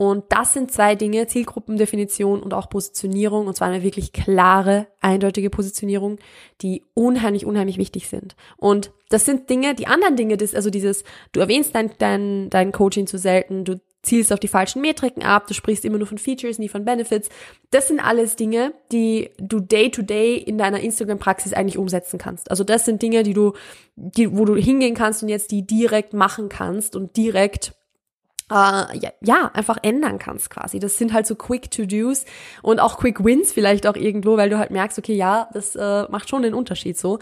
Und 0.02 0.24
das 0.30 0.52
sind 0.52 0.72
zwei 0.72 0.96
Dinge, 0.96 1.28
Zielgruppendefinition 1.28 2.42
und 2.42 2.54
auch 2.54 2.68
Positionierung, 2.68 3.46
und 3.46 3.54
zwar 3.54 3.68
eine 3.68 3.84
wirklich 3.84 4.12
klare, 4.12 4.88
eindeutige 5.00 5.48
Positionierung, 5.48 6.18
die 6.60 6.82
unheimlich, 6.92 7.46
unheimlich 7.46 7.78
wichtig 7.78 8.08
sind. 8.08 8.34
Und 8.56 8.90
das 9.10 9.26
sind 9.26 9.48
Dinge, 9.48 9.76
die 9.76 9.86
anderen 9.86 10.16
Dinge, 10.16 10.36
das, 10.36 10.56
also 10.56 10.70
dieses, 10.70 11.04
du 11.30 11.38
erwähnst 11.38 11.76
dein, 11.76 11.92
dein, 11.98 12.50
dein 12.50 12.72
Coaching 12.72 13.06
zu 13.06 13.16
selten, 13.16 13.64
du 13.64 13.80
zielst 14.02 14.32
auf 14.32 14.40
die 14.40 14.48
falschen 14.48 14.82
Metriken 14.82 15.22
ab, 15.22 15.46
du 15.46 15.54
sprichst 15.54 15.84
immer 15.84 15.98
nur 15.98 16.08
von 16.08 16.18
Features, 16.18 16.58
nie 16.58 16.68
von 16.68 16.84
Benefits. 16.84 17.28
Das 17.70 17.86
sind 17.86 18.00
alles 18.00 18.34
Dinge, 18.34 18.74
die 18.90 19.30
du 19.38 19.60
day 19.60 19.88
to 19.88 20.02
day 20.02 20.34
in 20.34 20.58
deiner 20.58 20.80
Instagram-Praxis 20.80 21.52
eigentlich 21.52 21.78
umsetzen 21.78 22.18
kannst. 22.18 22.50
Also 22.50 22.64
das 22.64 22.84
sind 22.86 23.02
Dinge, 23.02 23.22
die 23.22 23.34
du, 23.34 23.52
die, 23.94 24.36
wo 24.36 24.46
du 24.46 24.56
hingehen 24.56 24.96
kannst 24.96 25.22
und 25.22 25.28
jetzt 25.28 25.52
die 25.52 25.64
direkt 25.64 26.12
machen 26.12 26.48
kannst 26.48 26.96
und 26.96 27.16
direkt 27.16 27.74
äh, 28.52 28.98
ja, 28.98 29.10
ja, 29.20 29.50
einfach 29.54 29.78
ändern 29.82 30.18
kannst 30.18 30.50
quasi. 30.50 30.78
Das 30.78 30.98
sind 30.98 31.12
halt 31.12 31.26
so 31.26 31.34
Quick 31.34 31.70
To-Dos 31.70 32.24
und 32.62 32.80
auch 32.80 32.98
Quick 32.98 33.24
Wins 33.24 33.52
vielleicht 33.52 33.86
auch 33.86 33.96
irgendwo, 33.96 34.36
weil 34.36 34.50
du 34.50 34.58
halt 34.58 34.70
merkst, 34.70 34.98
okay, 34.98 35.14
ja, 35.14 35.48
das 35.52 35.74
äh, 35.74 36.04
macht 36.10 36.28
schon 36.28 36.42
den 36.42 36.54
Unterschied 36.54 36.98
so. 36.98 37.18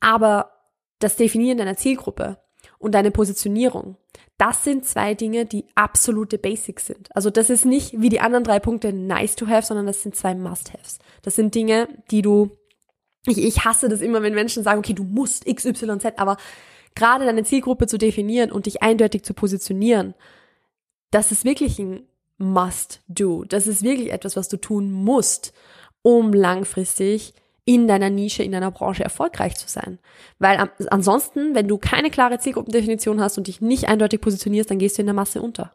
Aber 0.00 0.52
das 0.98 1.16
Definieren 1.16 1.58
deiner 1.58 1.76
Zielgruppe 1.76 2.38
und 2.78 2.94
deine 2.94 3.10
Positionierung, 3.10 3.96
das 4.36 4.64
sind 4.64 4.84
zwei 4.84 5.14
Dinge, 5.14 5.46
die 5.46 5.66
absolute 5.74 6.38
Basics 6.38 6.86
sind. 6.86 7.14
Also 7.14 7.30
das 7.30 7.50
ist 7.50 7.64
nicht 7.64 8.00
wie 8.00 8.08
die 8.08 8.20
anderen 8.20 8.44
drei 8.44 8.60
Punkte 8.60 8.92
nice 8.92 9.36
to 9.36 9.46
have, 9.46 9.66
sondern 9.66 9.86
das 9.86 10.02
sind 10.02 10.16
zwei 10.16 10.34
Must-Haves. 10.34 10.98
Das 11.22 11.36
sind 11.36 11.54
Dinge, 11.54 11.88
die 12.10 12.22
du, 12.22 12.56
ich, 13.26 13.38
ich 13.38 13.64
hasse 13.64 13.88
das 13.88 14.00
immer, 14.00 14.22
wenn 14.22 14.34
Menschen 14.34 14.62
sagen, 14.62 14.78
okay, 14.78 14.94
du 14.94 15.04
musst 15.04 15.46
X, 15.46 15.64
Y, 15.64 16.00
Z, 16.00 16.18
aber 16.18 16.36
gerade 16.94 17.24
deine 17.24 17.44
Zielgruppe 17.44 17.86
zu 17.86 17.98
definieren 17.98 18.52
und 18.52 18.66
dich 18.66 18.82
eindeutig 18.82 19.22
zu 19.24 19.34
positionieren 19.34 20.14
das 21.10 21.32
ist 21.32 21.44
wirklich 21.44 21.78
ein 21.78 22.02
Must-Do. 22.38 23.44
Das 23.44 23.66
ist 23.66 23.82
wirklich 23.82 24.12
etwas, 24.12 24.36
was 24.36 24.48
du 24.48 24.56
tun 24.56 24.92
musst, 24.92 25.52
um 26.02 26.32
langfristig 26.32 27.34
in 27.64 27.86
deiner 27.86 28.08
Nische, 28.08 28.42
in 28.42 28.52
deiner 28.52 28.70
Branche 28.70 29.04
erfolgreich 29.04 29.56
zu 29.56 29.68
sein. 29.68 29.98
Weil 30.38 30.70
ansonsten, 30.88 31.54
wenn 31.54 31.68
du 31.68 31.76
keine 31.76 32.10
klare 32.10 32.38
Zielgruppendefinition 32.38 33.20
hast 33.20 33.36
und 33.36 33.46
dich 33.46 33.60
nicht 33.60 33.88
eindeutig 33.88 34.22
positionierst, 34.22 34.70
dann 34.70 34.78
gehst 34.78 34.96
du 34.96 35.02
in 35.02 35.06
der 35.06 35.14
Masse 35.14 35.42
unter. 35.42 35.74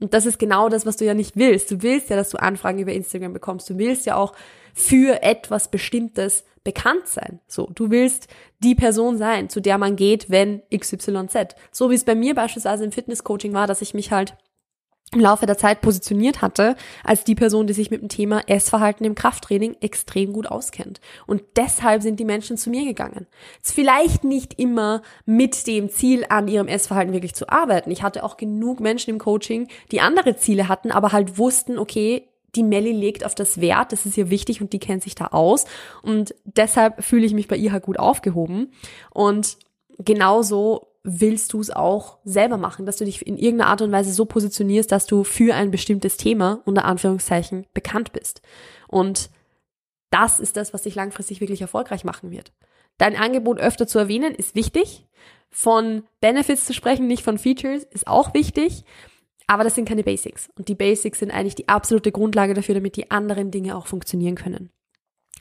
Und 0.00 0.14
das 0.14 0.26
ist 0.26 0.38
genau 0.38 0.68
das, 0.68 0.86
was 0.86 0.96
du 0.96 1.04
ja 1.04 1.14
nicht 1.14 1.36
willst. 1.36 1.72
Du 1.72 1.82
willst 1.82 2.08
ja, 2.08 2.14
dass 2.14 2.30
du 2.30 2.38
Anfragen 2.38 2.78
über 2.78 2.92
Instagram 2.92 3.32
bekommst. 3.32 3.68
Du 3.68 3.78
willst 3.78 4.06
ja 4.06 4.14
auch 4.14 4.32
für 4.74 5.22
etwas 5.24 5.72
Bestimmtes 5.72 6.44
bekannt 6.62 7.08
sein. 7.08 7.40
So, 7.48 7.68
du 7.74 7.90
willst 7.90 8.28
die 8.60 8.76
Person 8.76 9.18
sein, 9.18 9.48
zu 9.48 9.60
der 9.60 9.76
man 9.76 9.96
geht, 9.96 10.30
wenn 10.30 10.62
XYZ. 10.72 11.56
So 11.72 11.90
wie 11.90 11.94
es 11.94 12.04
bei 12.04 12.14
mir 12.14 12.36
beispielsweise 12.36 12.84
im 12.84 12.92
Fitnesscoaching 12.92 13.54
war, 13.54 13.66
dass 13.66 13.82
ich 13.82 13.92
mich 13.92 14.12
halt 14.12 14.36
im 15.12 15.20
Laufe 15.20 15.46
der 15.46 15.56
Zeit 15.56 15.80
positioniert 15.80 16.42
hatte, 16.42 16.76
als 17.02 17.24
die 17.24 17.34
Person, 17.34 17.66
die 17.66 17.72
sich 17.72 17.90
mit 17.90 18.02
dem 18.02 18.08
Thema 18.08 18.42
Essverhalten 18.46 19.06
im 19.06 19.14
Krafttraining 19.14 19.76
extrem 19.80 20.32
gut 20.32 20.46
auskennt. 20.46 21.00
Und 21.26 21.42
deshalb 21.56 22.02
sind 22.02 22.20
die 22.20 22.24
Menschen 22.24 22.56
zu 22.56 22.68
mir 22.68 22.84
gegangen. 22.84 23.26
Vielleicht 23.62 24.24
nicht 24.24 24.58
immer 24.58 25.02
mit 25.24 25.66
dem 25.66 25.88
Ziel, 25.88 26.26
an 26.28 26.48
ihrem 26.48 26.68
Essverhalten 26.68 27.14
wirklich 27.14 27.34
zu 27.34 27.48
arbeiten. 27.48 27.90
Ich 27.90 28.02
hatte 28.02 28.22
auch 28.22 28.36
genug 28.36 28.80
Menschen 28.80 29.10
im 29.10 29.18
Coaching, 29.18 29.68
die 29.92 30.00
andere 30.00 30.36
Ziele 30.36 30.68
hatten, 30.68 30.90
aber 30.90 31.12
halt 31.12 31.38
wussten, 31.38 31.78
okay, 31.78 32.28
die 32.54 32.62
Melly 32.62 32.92
legt 32.92 33.24
auf 33.24 33.34
das 33.34 33.60
Wert, 33.60 33.92
das 33.92 34.06
ist 34.06 34.16
ihr 34.16 34.30
wichtig 34.30 34.60
und 34.60 34.72
die 34.72 34.78
kennt 34.78 35.02
sich 35.02 35.14
da 35.14 35.26
aus. 35.26 35.64
Und 36.02 36.34
deshalb 36.44 37.02
fühle 37.02 37.26
ich 37.26 37.34
mich 37.34 37.48
bei 37.48 37.56
ihr 37.56 37.72
halt 37.72 37.84
gut 37.84 37.98
aufgehoben. 37.98 38.72
Und 39.10 39.58
genauso 39.98 40.87
willst 41.04 41.52
du 41.52 41.60
es 41.60 41.70
auch 41.70 42.18
selber 42.24 42.56
machen, 42.56 42.86
dass 42.86 42.96
du 42.96 43.04
dich 43.04 43.26
in 43.26 43.36
irgendeiner 43.36 43.70
Art 43.70 43.82
und 43.82 43.92
Weise 43.92 44.12
so 44.12 44.24
positionierst, 44.24 44.90
dass 44.90 45.06
du 45.06 45.24
für 45.24 45.54
ein 45.54 45.70
bestimmtes 45.70 46.16
Thema 46.16 46.60
unter 46.64 46.84
Anführungszeichen 46.84 47.66
bekannt 47.72 48.12
bist. 48.12 48.42
Und 48.88 49.30
das 50.10 50.40
ist 50.40 50.56
das, 50.56 50.72
was 50.72 50.82
dich 50.82 50.94
langfristig 50.94 51.40
wirklich 51.40 51.60
erfolgreich 51.60 52.04
machen 52.04 52.30
wird. 52.30 52.52
Dein 52.98 53.16
Angebot 53.16 53.58
öfter 53.58 53.86
zu 53.86 53.98
erwähnen 53.98 54.34
ist 54.34 54.54
wichtig. 54.54 55.06
Von 55.50 56.02
Benefits 56.20 56.66
zu 56.66 56.74
sprechen, 56.74 57.06
nicht 57.06 57.22
von 57.22 57.38
Features, 57.38 57.84
ist 57.84 58.06
auch 58.06 58.34
wichtig. 58.34 58.84
Aber 59.46 59.64
das 59.64 59.74
sind 59.74 59.88
keine 59.88 60.04
Basics. 60.04 60.50
Und 60.56 60.68
die 60.68 60.74
Basics 60.74 61.20
sind 61.20 61.30
eigentlich 61.30 61.54
die 61.54 61.68
absolute 61.68 62.12
Grundlage 62.12 62.54
dafür, 62.54 62.74
damit 62.74 62.96
die 62.96 63.10
anderen 63.10 63.50
Dinge 63.50 63.76
auch 63.76 63.86
funktionieren 63.86 64.34
können. 64.34 64.70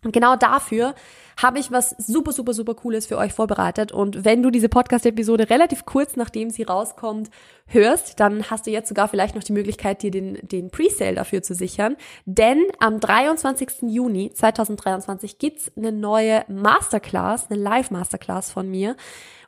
Und 0.03 0.13
genau 0.13 0.35
dafür 0.35 0.95
habe 1.38 1.60
ich 1.60 1.71
was 1.71 1.91
super, 1.97 2.32
super, 2.32 2.54
super 2.54 2.73
Cooles 2.73 3.06
für 3.06 3.17
euch 3.17 3.32
vorbereitet. 3.32 3.91
Und 3.91 4.26
wenn 4.26 4.41
du 4.41 4.50
diese 4.50 4.69
Podcast-Episode 4.69 5.50
relativ 5.50 5.86
kurz 5.86 6.15
nachdem 6.15 6.50
sie 6.50 6.63
rauskommt 6.63 7.30
hörst, 7.67 8.19
dann 8.19 8.50
hast 8.50 8.65
du 8.65 8.71
jetzt 8.71 8.89
sogar 8.89 9.08
vielleicht 9.08 9.36
noch 9.36 9.43
die 9.43 9.54
Möglichkeit, 9.54 10.02
dir 10.02 10.12
den, 10.12 10.39
den 10.41 10.71
Presale 10.71 11.15
dafür 11.15 11.43
zu 11.43 11.54
sichern. 11.54 11.95
Denn 12.26 12.63
am 12.80 13.00
23. 13.00 13.84
Juni 13.84 14.32
2023 14.34 15.38
gibt's 15.38 15.71
eine 15.78 15.91
neue 15.91 16.43
Masterclass, 16.47 17.50
eine 17.50 17.62
Live-Masterclass 17.62 18.52
von 18.52 18.69
mir 18.69 18.95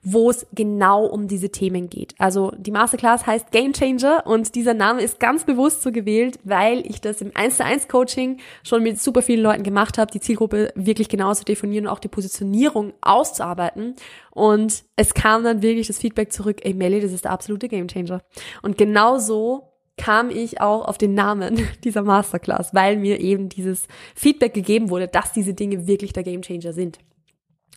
wo 0.02 0.30
es 0.30 0.48
genau 0.54 1.06
um 1.06 1.28
diese 1.28 1.50
Themen 1.50 1.90
geht. 1.90 2.16
Also 2.20 2.52
die 2.58 2.72
Masterclass 2.72 3.28
heißt 3.28 3.52
Game 3.52 3.74
Changer 3.74 4.26
und 4.26 4.56
dieser 4.56 4.74
Name 4.74 5.02
ist 5.02 5.20
ganz 5.20 5.44
bewusst 5.44 5.82
so 5.82 5.92
gewählt, 5.92 6.40
weil 6.44 6.86
ich 6.86 7.02
das 7.02 7.22
im 7.22 7.32
1 7.34 7.58
zu 7.58 7.66
1 7.66 7.88
Coaching 7.88 8.38
schon 8.64 8.84
mit 8.84 9.02
super 9.02 9.22
vielen 9.22 9.42
Leuten 9.42 9.64
gemacht 9.64 9.98
habe, 9.98 10.12
die 10.12 10.22
Zielgruppe 10.22 10.72
wirklich 10.76 11.10
genau 11.10 11.34
zu 11.34 11.44
definieren 11.80 11.88
und 11.88 11.94
auch 11.94 12.00
die 12.00 12.08
Positionierung 12.08 12.94
auszuarbeiten. 13.02 13.96
Und 14.32 14.84
es 14.96 15.14
kam 15.14 15.44
dann 15.44 15.62
wirklich 15.62 15.88
das 15.88 16.00
Feedback 16.00 16.32
zurück, 16.32 16.60
ey 16.64 16.74
Melly, 16.74 17.02
das 17.02 17.12
ist 17.12 17.26
der 17.26 17.32
absolute 17.32 17.68
Game 17.68 17.88
Changer. 17.88 18.22
Und 18.62 18.78
genau 18.78 19.18
so 19.18 19.74
kam 19.98 20.30
ich 20.30 20.62
auch 20.62 20.86
auf 20.86 20.98
den 20.98 21.14
Namen 21.14 21.68
dieser 21.84 22.04
Masterclass, 22.04 22.74
weil 22.74 22.98
mir 22.98 23.20
eben 23.20 23.50
dieses 23.50 23.88
Feedback 24.16 24.54
gegeben 24.54 24.90
wurde, 24.90 25.08
dass 25.08 25.34
diese 25.34 25.54
Dinge 25.54 25.88
wirklich 25.88 26.14
der 26.14 26.24
Game 26.24 26.42
Changer 26.42 26.74
sind. 26.74 27.00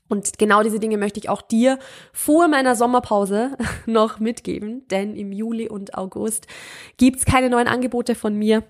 Und 0.09 0.39
genau 0.39 0.63
diese 0.63 0.79
Dinge 0.79 0.99
möchte 0.99 1.19
ich 1.19 1.31
auch 1.31 1.41
dir 1.41 1.79
vor 2.13 2.47
meiner 2.47 2.77
Sommerpause 2.77 3.57
noch 3.87 4.21
mitgeben, 4.21 4.87
denn 4.89 5.17
im 5.17 5.33
Juli 5.33 5.69
und 5.69 5.95
August 5.97 6.47
gibt's 6.99 7.25
keine 7.25 7.49
neuen 7.49 7.67
Angebote 7.67 8.15
von 8.15 8.37
mir. 8.37 8.63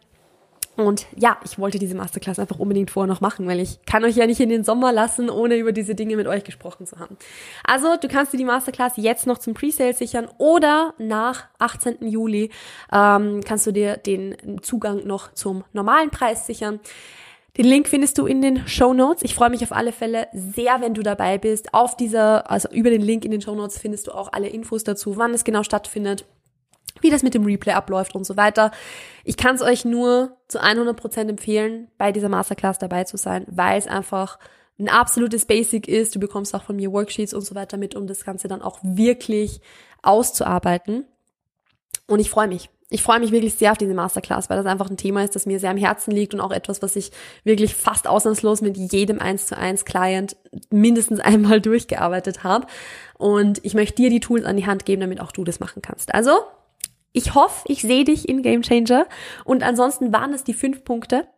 Und 0.77 1.07
ja, 1.15 1.39
ich 1.45 1.59
wollte 1.59 1.79
diese 1.79 1.95
Masterclass 1.95 2.39
einfach 2.39 2.59
unbedingt 2.59 2.91
vorher 2.91 3.13
noch 3.13 3.21
machen, 3.21 3.47
weil 3.47 3.61
ich 3.61 3.81
kann 3.85 4.05
euch 4.05 4.17
ja 4.17 4.27
nicht 4.27 4.41
in 4.41 4.49
den 4.49 4.65
Sommer 4.65 4.91
lassen, 4.91 5.29
ohne 5.29 5.57
über 5.57 5.73
diese 5.73 5.95
Dinge 5.95 6.17
mit 6.17 6.27
euch 6.27 6.45
gesprochen 6.45 6.87
zu 6.87 6.99
haben. 6.99 7.19
Also, 7.63 7.97
du 8.01 8.09
kannst 8.09 8.33
dir 8.33 8.39
die 8.39 8.45
Masterclass 8.45 8.95
jetzt 8.97 9.27
noch 9.27 9.39
zum 9.39 9.53
Presale 9.53 9.93
sichern 9.93 10.29
oder 10.39 10.95
nach 10.99 11.49
18. 11.59 12.07
Juli 12.09 12.51
ähm, 12.91 13.43
kannst 13.45 13.67
du 13.67 13.73
dir 13.73 13.99
den 13.99 14.63
Zugang 14.63 15.07
noch 15.07 15.35
zum 15.35 15.65
normalen 15.73 16.11
Preis 16.11 16.47
sichern. 16.47 16.81
Den 17.59 17.67
Link 17.67 17.87
findest 17.87 18.17
du 18.17 18.25
in 18.25 18.41
den 18.41 18.67
Show 18.67 18.95
Notes. 18.95 19.23
Ich 19.23 19.35
freue 19.35 19.51
mich 19.51 19.63
auf 19.63 19.73
alle 19.73 19.93
Fälle 19.93 20.29
sehr, 20.33 20.81
wenn 20.81 20.95
du 20.95 21.03
dabei 21.03 21.37
bist. 21.37 21.75
Auf 21.75 21.99
dieser, 21.99 22.51
also 22.51 22.71
über 22.71 22.89
den 22.89 23.03
Link 23.03 23.27
in 23.27 23.31
den 23.31 23.43
Show 23.43 23.55
Notes 23.55 23.79
findest 23.79 24.07
du 24.07 24.13
auch 24.13 24.33
alle 24.33 24.49
Infos 24.49 24.85
dazu, 24.85 25.19
wann 25.19 25.35
es 25.35 25.45
genau 25.45 25.63
stattfindet, 25.63 26.25
wie 27.03 27.11
das 27.11 27.23
mit 27.23 27.35
dem 27.35 27.45
Replay 27.45 27.73
abläuft 27.73 28.15
und 28.15 28.25
so 28.25 28.37
weiter. 28.37 28.71
Ich 29.25 29.37
kann 29.37 29.55
es 29.55 29.63
euch 29.63 29.85
nur 29.85 30.37
zu 30.49 30.61
100 30.61 30.97
Prozent 30.97 31.31
empfehlen, 31.31 31.89
bei 31.99 32.13
dieser 32.13 32.29
Masterclass 32.29 32.79
dabei 32.79 33.05
zu 33.05 33.17
sein, 33.17 33.45
weil 33.49 33.79
es 33.79 33.87
einfach 33.87 34.39
ein 34.79 34.89
absolutes 34.89 35.47
Basic 35.47 35.89
ist. 35.89 36.15
Du 36.15 36.21
bekommst 36.21 36.55
auch 36.55 36.65
von 36.65 36.77
mir 36.77 36.93
Worksheets 36.93 37.35
und 37.35 37.43
so 37.43 37.55
weiter 37.55 37.77
mit, 37.77 37.95
um 37.95 38.07
das 38.07 38.25
Ganze 38.25 38.49
dann 38.49 38.63
auch 38.63 38.79
wirklich 38.83 39.61
auszuarbeiten. 40.03 41.05
Und 42.07 42.21
ich 42.21 42.31
freue 42.31 42.49
mich. 42.49 42.71
Ich 42.91 43.03
freue 43.03 43.21
mich 43.21 43.33
wirklich 43.33 43.55
sehr 43.55 43.73
auf 43.73 43.79
diese 43.79 43.95
Masterclass, 43.95 44.51
weil 44.51 44.59
das 44.59 44.67
einfach 44.67 44.91
ein 44.91 44.99
Thema 44.99 45.25
ist, 45.25 45.35
das 45.35 45.47
mir 45.47 45.59
sehr 45.59 45.71
am 45.71 45.79
Herzen 45.79 46.11
liegt 46.11 46.35
und 46.35 46.43
auch 46.43 46.51
etwas, 46.51 46.83
was 46.83 46.95
ich 46.95 47.11
wirklich 47.43 47.75
fast 47.75 48.07
ausnahmslos 48.07 48.61
mit 48.61 48.77
jedem 48.77 49.19
1 49.19 49.47
zu 49.47 49.57
1 49.57 49.87
Client 49.87 50.37
mindestens 50.69 51.19
einmal 51.21 51.63
durchgearbeitet 51.63 52.45
habe. 52.45 52.67
Und 53.17 53.65
ich 53.65 53.73
möchte 53.73 53.97
dir 53.97 54.11
die 54.11 54.21
Tools 54.21 54.45
an 54.45 54.59
die 54.59 54.67
Hand 54.67 54.85
geben, 54.85 55.01
damit 55.01 55.23
auch 55.23 55.33
du 55.33 55.43
das 55.43 55.59
machen 55.59 55.81
kannst. 55.81 56.15
Also, 56.15 56.33
ich 57.13 57.35
hoffe, 57.35 57.65
ich 57.69 57.83
sehe 57.83 58.05
dich 58.05 58.29
in 58.29 58.43
Game 58.43 58.63
Changer. 58.63 59.07
Und 59.45 59.63
ansonsten 59.63 60.13
waren 60.13 60.33
es 60.33 60.45
die 60.45 60.55
fünf 60.55 60.85
Punkte, 60.85 61.29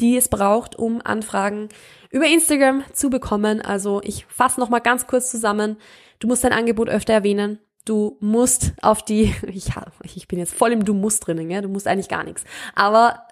die 0.00 0.16
es 0.16 0.28
braucht, 0.28 0.76
um 0.76 1.00
Anfragen 1.04 1.68
über 2.10 2.26
Instagram 2.26 2.82
zu 2.92 3.10
bekommen. 3.10 3.60
Also 3.60 4.00
ich 4.02 4.26
fasse 4.26 4.58
nochmal 4.58 4.80
ganz 4.80 5.06
kurz 5.06 5.30
zusammen. 5.30 5.76
Du 6.18 6.26
musst 6.26 6.44
dein 6.44 6.52
Angebot 6.52 6.88
öfter 6.88 7.12
erwähnen. 7.12 7.60
Du 7.84 8.18
musst 8.20 8.72
auf 8.82 9.02
die, 9.02 9.34
ich, 9.46 9.70
ich 10.02 10.28
bin 10.28 10.38
jetzt 10.38 10.54
voll 10.54 10.72
im 10.72 10.84
Du 10.84 10.94
musst 10.94 11.26
drinnen, 11.26 11.50
ja, 11.50 11.60
du 11.60 11.68
musst 11.68 11.86
eigentlich 11.86 12.08
gar 12.08 12.24
nichts. 12.24 12.44
Aber 12.74 13.26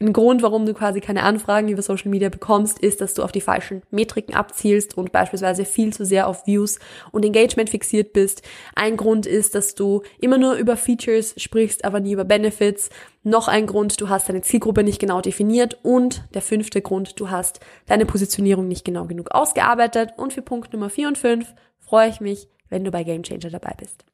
ein 0.00 0.12
Grund, 0.12 0.42
warum 0.42 0.66
du 0.66 0.74
quasi 0.74 1.00
keine 1.00 1.22
Anfragen 1.22 1.68
über 1.68 1.80
Social 1.80 2.10
Media 2.10 2.28
bekommst, 2.28 2.80
ist, 2.80 3.00
dass 3.00 3.14
du 3.14 3.22
auf 3.22 3.30
die 3.30 3.40
falschen 3.40 3.82
Metriken 3.90 4.34
abzielst 4.34 4.98
und 4.98 5.12
beispielsweise 5.12 5.64
viel 5.64 5.92
zu 5.92 6.04
sehr 6.04 6.26
auf 6.26 6.46
Views 6.46 6.80
und 7.12 7.24
Engagement 7.24 7.70
fixiert 7.70 8.12
bist. 8.12 8.42
Ein 8.74 8.96
Grund 8.96 9.24
ist, 9.24 9.54
dass 9.54 9.76
du 9.76 10.02
immer 10.18 10.36
nur 10.36 10.54
über 10.54 10.76
Features 10.76 11.34
sprichst, 11.40 11.84
aber 11.84 12.00
nie 12.00 12.12
über 12.12 12.24
Benefits. 12.24 12.90
Noch 13.22 13.46
ein 13.46 13.66
Grund, 13.66 14.00
du 14.00 14.08
hast 14.08 14.28
deine 14.28 14.42
Zielgruppe 14.42 14.82
nicht 14.82 14.98
genau 14.98 15.20
definiert. 15.20 15.78
Und 15.82 16.24
der 16.34 16.42
fünfte 16.42 16.82
Grund, 16.82 17.18
du 17.20 17.30
hast 17.30 17.60
deine 17.86 18.04
Positionierung 18.04 18.66
nicht 18.66 18.84
genau 18.84 19.04
genug 19.04 19.30
ausgearbeitet. 19.30 20.10
Und 20.16 20.32
für 20.32 20.42
Punkt 20.42 20.72
Nummer 20.72 20.90
vier 20.90 21.06
und 21.06 21.18
fünf 21.18 21.54
freue 21.78 22.08
ich 22.08 22.20
mich, 22.20 22.48
wenn 22.68 22.84
du 22.84 22.90
bei 22.90 23.04
Game 23.04 23.22
Changer 23.22 23.50
dabei 23.50 23.74
bist. 23.78 24.04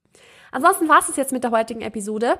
Ansonsten 0.52 0.88
war 0.88 0.98
es 0.98 1.16
jetzt 1.16 1.32
mit 1.32 1.42
der 1.42 1.52
heutigen 1.52 1.80
Episode. 1.80 2.38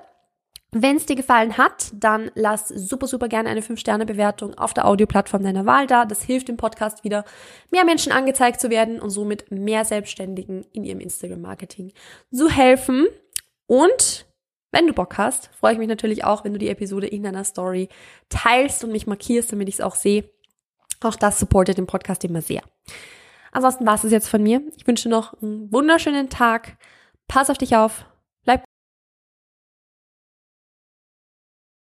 Wenn 0.72 0.96
es 0.96 1.06
dir 1.06 1.16
gefallen 1.16 1.58
hat, 1.58 1.90
dann 1.94 2.30
lass 2.34 2.68
super, 2.68 3.08
super 3.08 3.28
gerne 3.28 3.48
eine 3.48 3.60
5-Sterne-Bewertung 3.60 4.54
auf 4.54 4.72
der 4.72 4.86
Audioplattform 4.86 5.42
deiner 5.42 5.66
Wahl 5.66 5.88
da. 5.88 6.04
Das 6.04 6.22
hilft 6.22 6.48
dem 6.48 6.56
Podcast 6.56 7.02
wieder, 7.02 7.24
mehr 7.70 7.84
Menschen 7.84 8.12
angezeigt 8.12 8.60
zu 8.60 8.70
werden 8.70 9.00
und 9.00 9.10
somit 9.10 9.50
mehr 9.50 9.84
Selbstständigen 9.84 10.64
in 10.72 10.84
ihrem 10.84 11.00
Instagram-Marketing 11.00 11.92
zu 12.32 12.48
helfen. 12.48 13.08
Und 13.66 14.26
wenn 14.70 14.86
du 14.86 14.92
Bock 14.92 15.18
hast, 15.18 15.50
freue 15.58 15.72
ich 15.72 15.78
mich 15.78 15.88
natürlich 15.88 16.22
auch, 16.24 16.44
wenn 16.44 16.52
du 16.52 16.58
die 16.60 16.68
Episode 16.68 17.08
in 17.08 17.24
deiner 17.24 17.42
Story 17.42 17.88
teilst 18.28 18.84
und 18.84 18.92
mich 18.92 19.08
markierst, 19.08 19.50
damit 19.50 19.68
ich 19.68 19.76
es 19.76 19.80
auch 19.80 19.96
sehe. 19.96 20.30
Auch 21.00 21.16
das 21.16 21.40
supportet 21.40 21.78
den 21.78 21.86
Podcast 21.86 22.24
immer 22.24 22.42
sehr. 22.42 22.62
Ansonsten 23.50 23.86
war 23.86 23.96
es 23.96 24.08
jetzt 24.08 24.28
von 24.28 24.42
mir. 24.42 24.62
Ich 24.76 24.86
wünsche 24.86 25.08
noch 25.08 25.40
einen 25.42 25.72
wunderschönen 25.72 26.28
Tag. 26.28 26.76
Pass 27.26 27.50
auf 27.50 27.58
dich 27.58 27.74
auf 27.74 28.04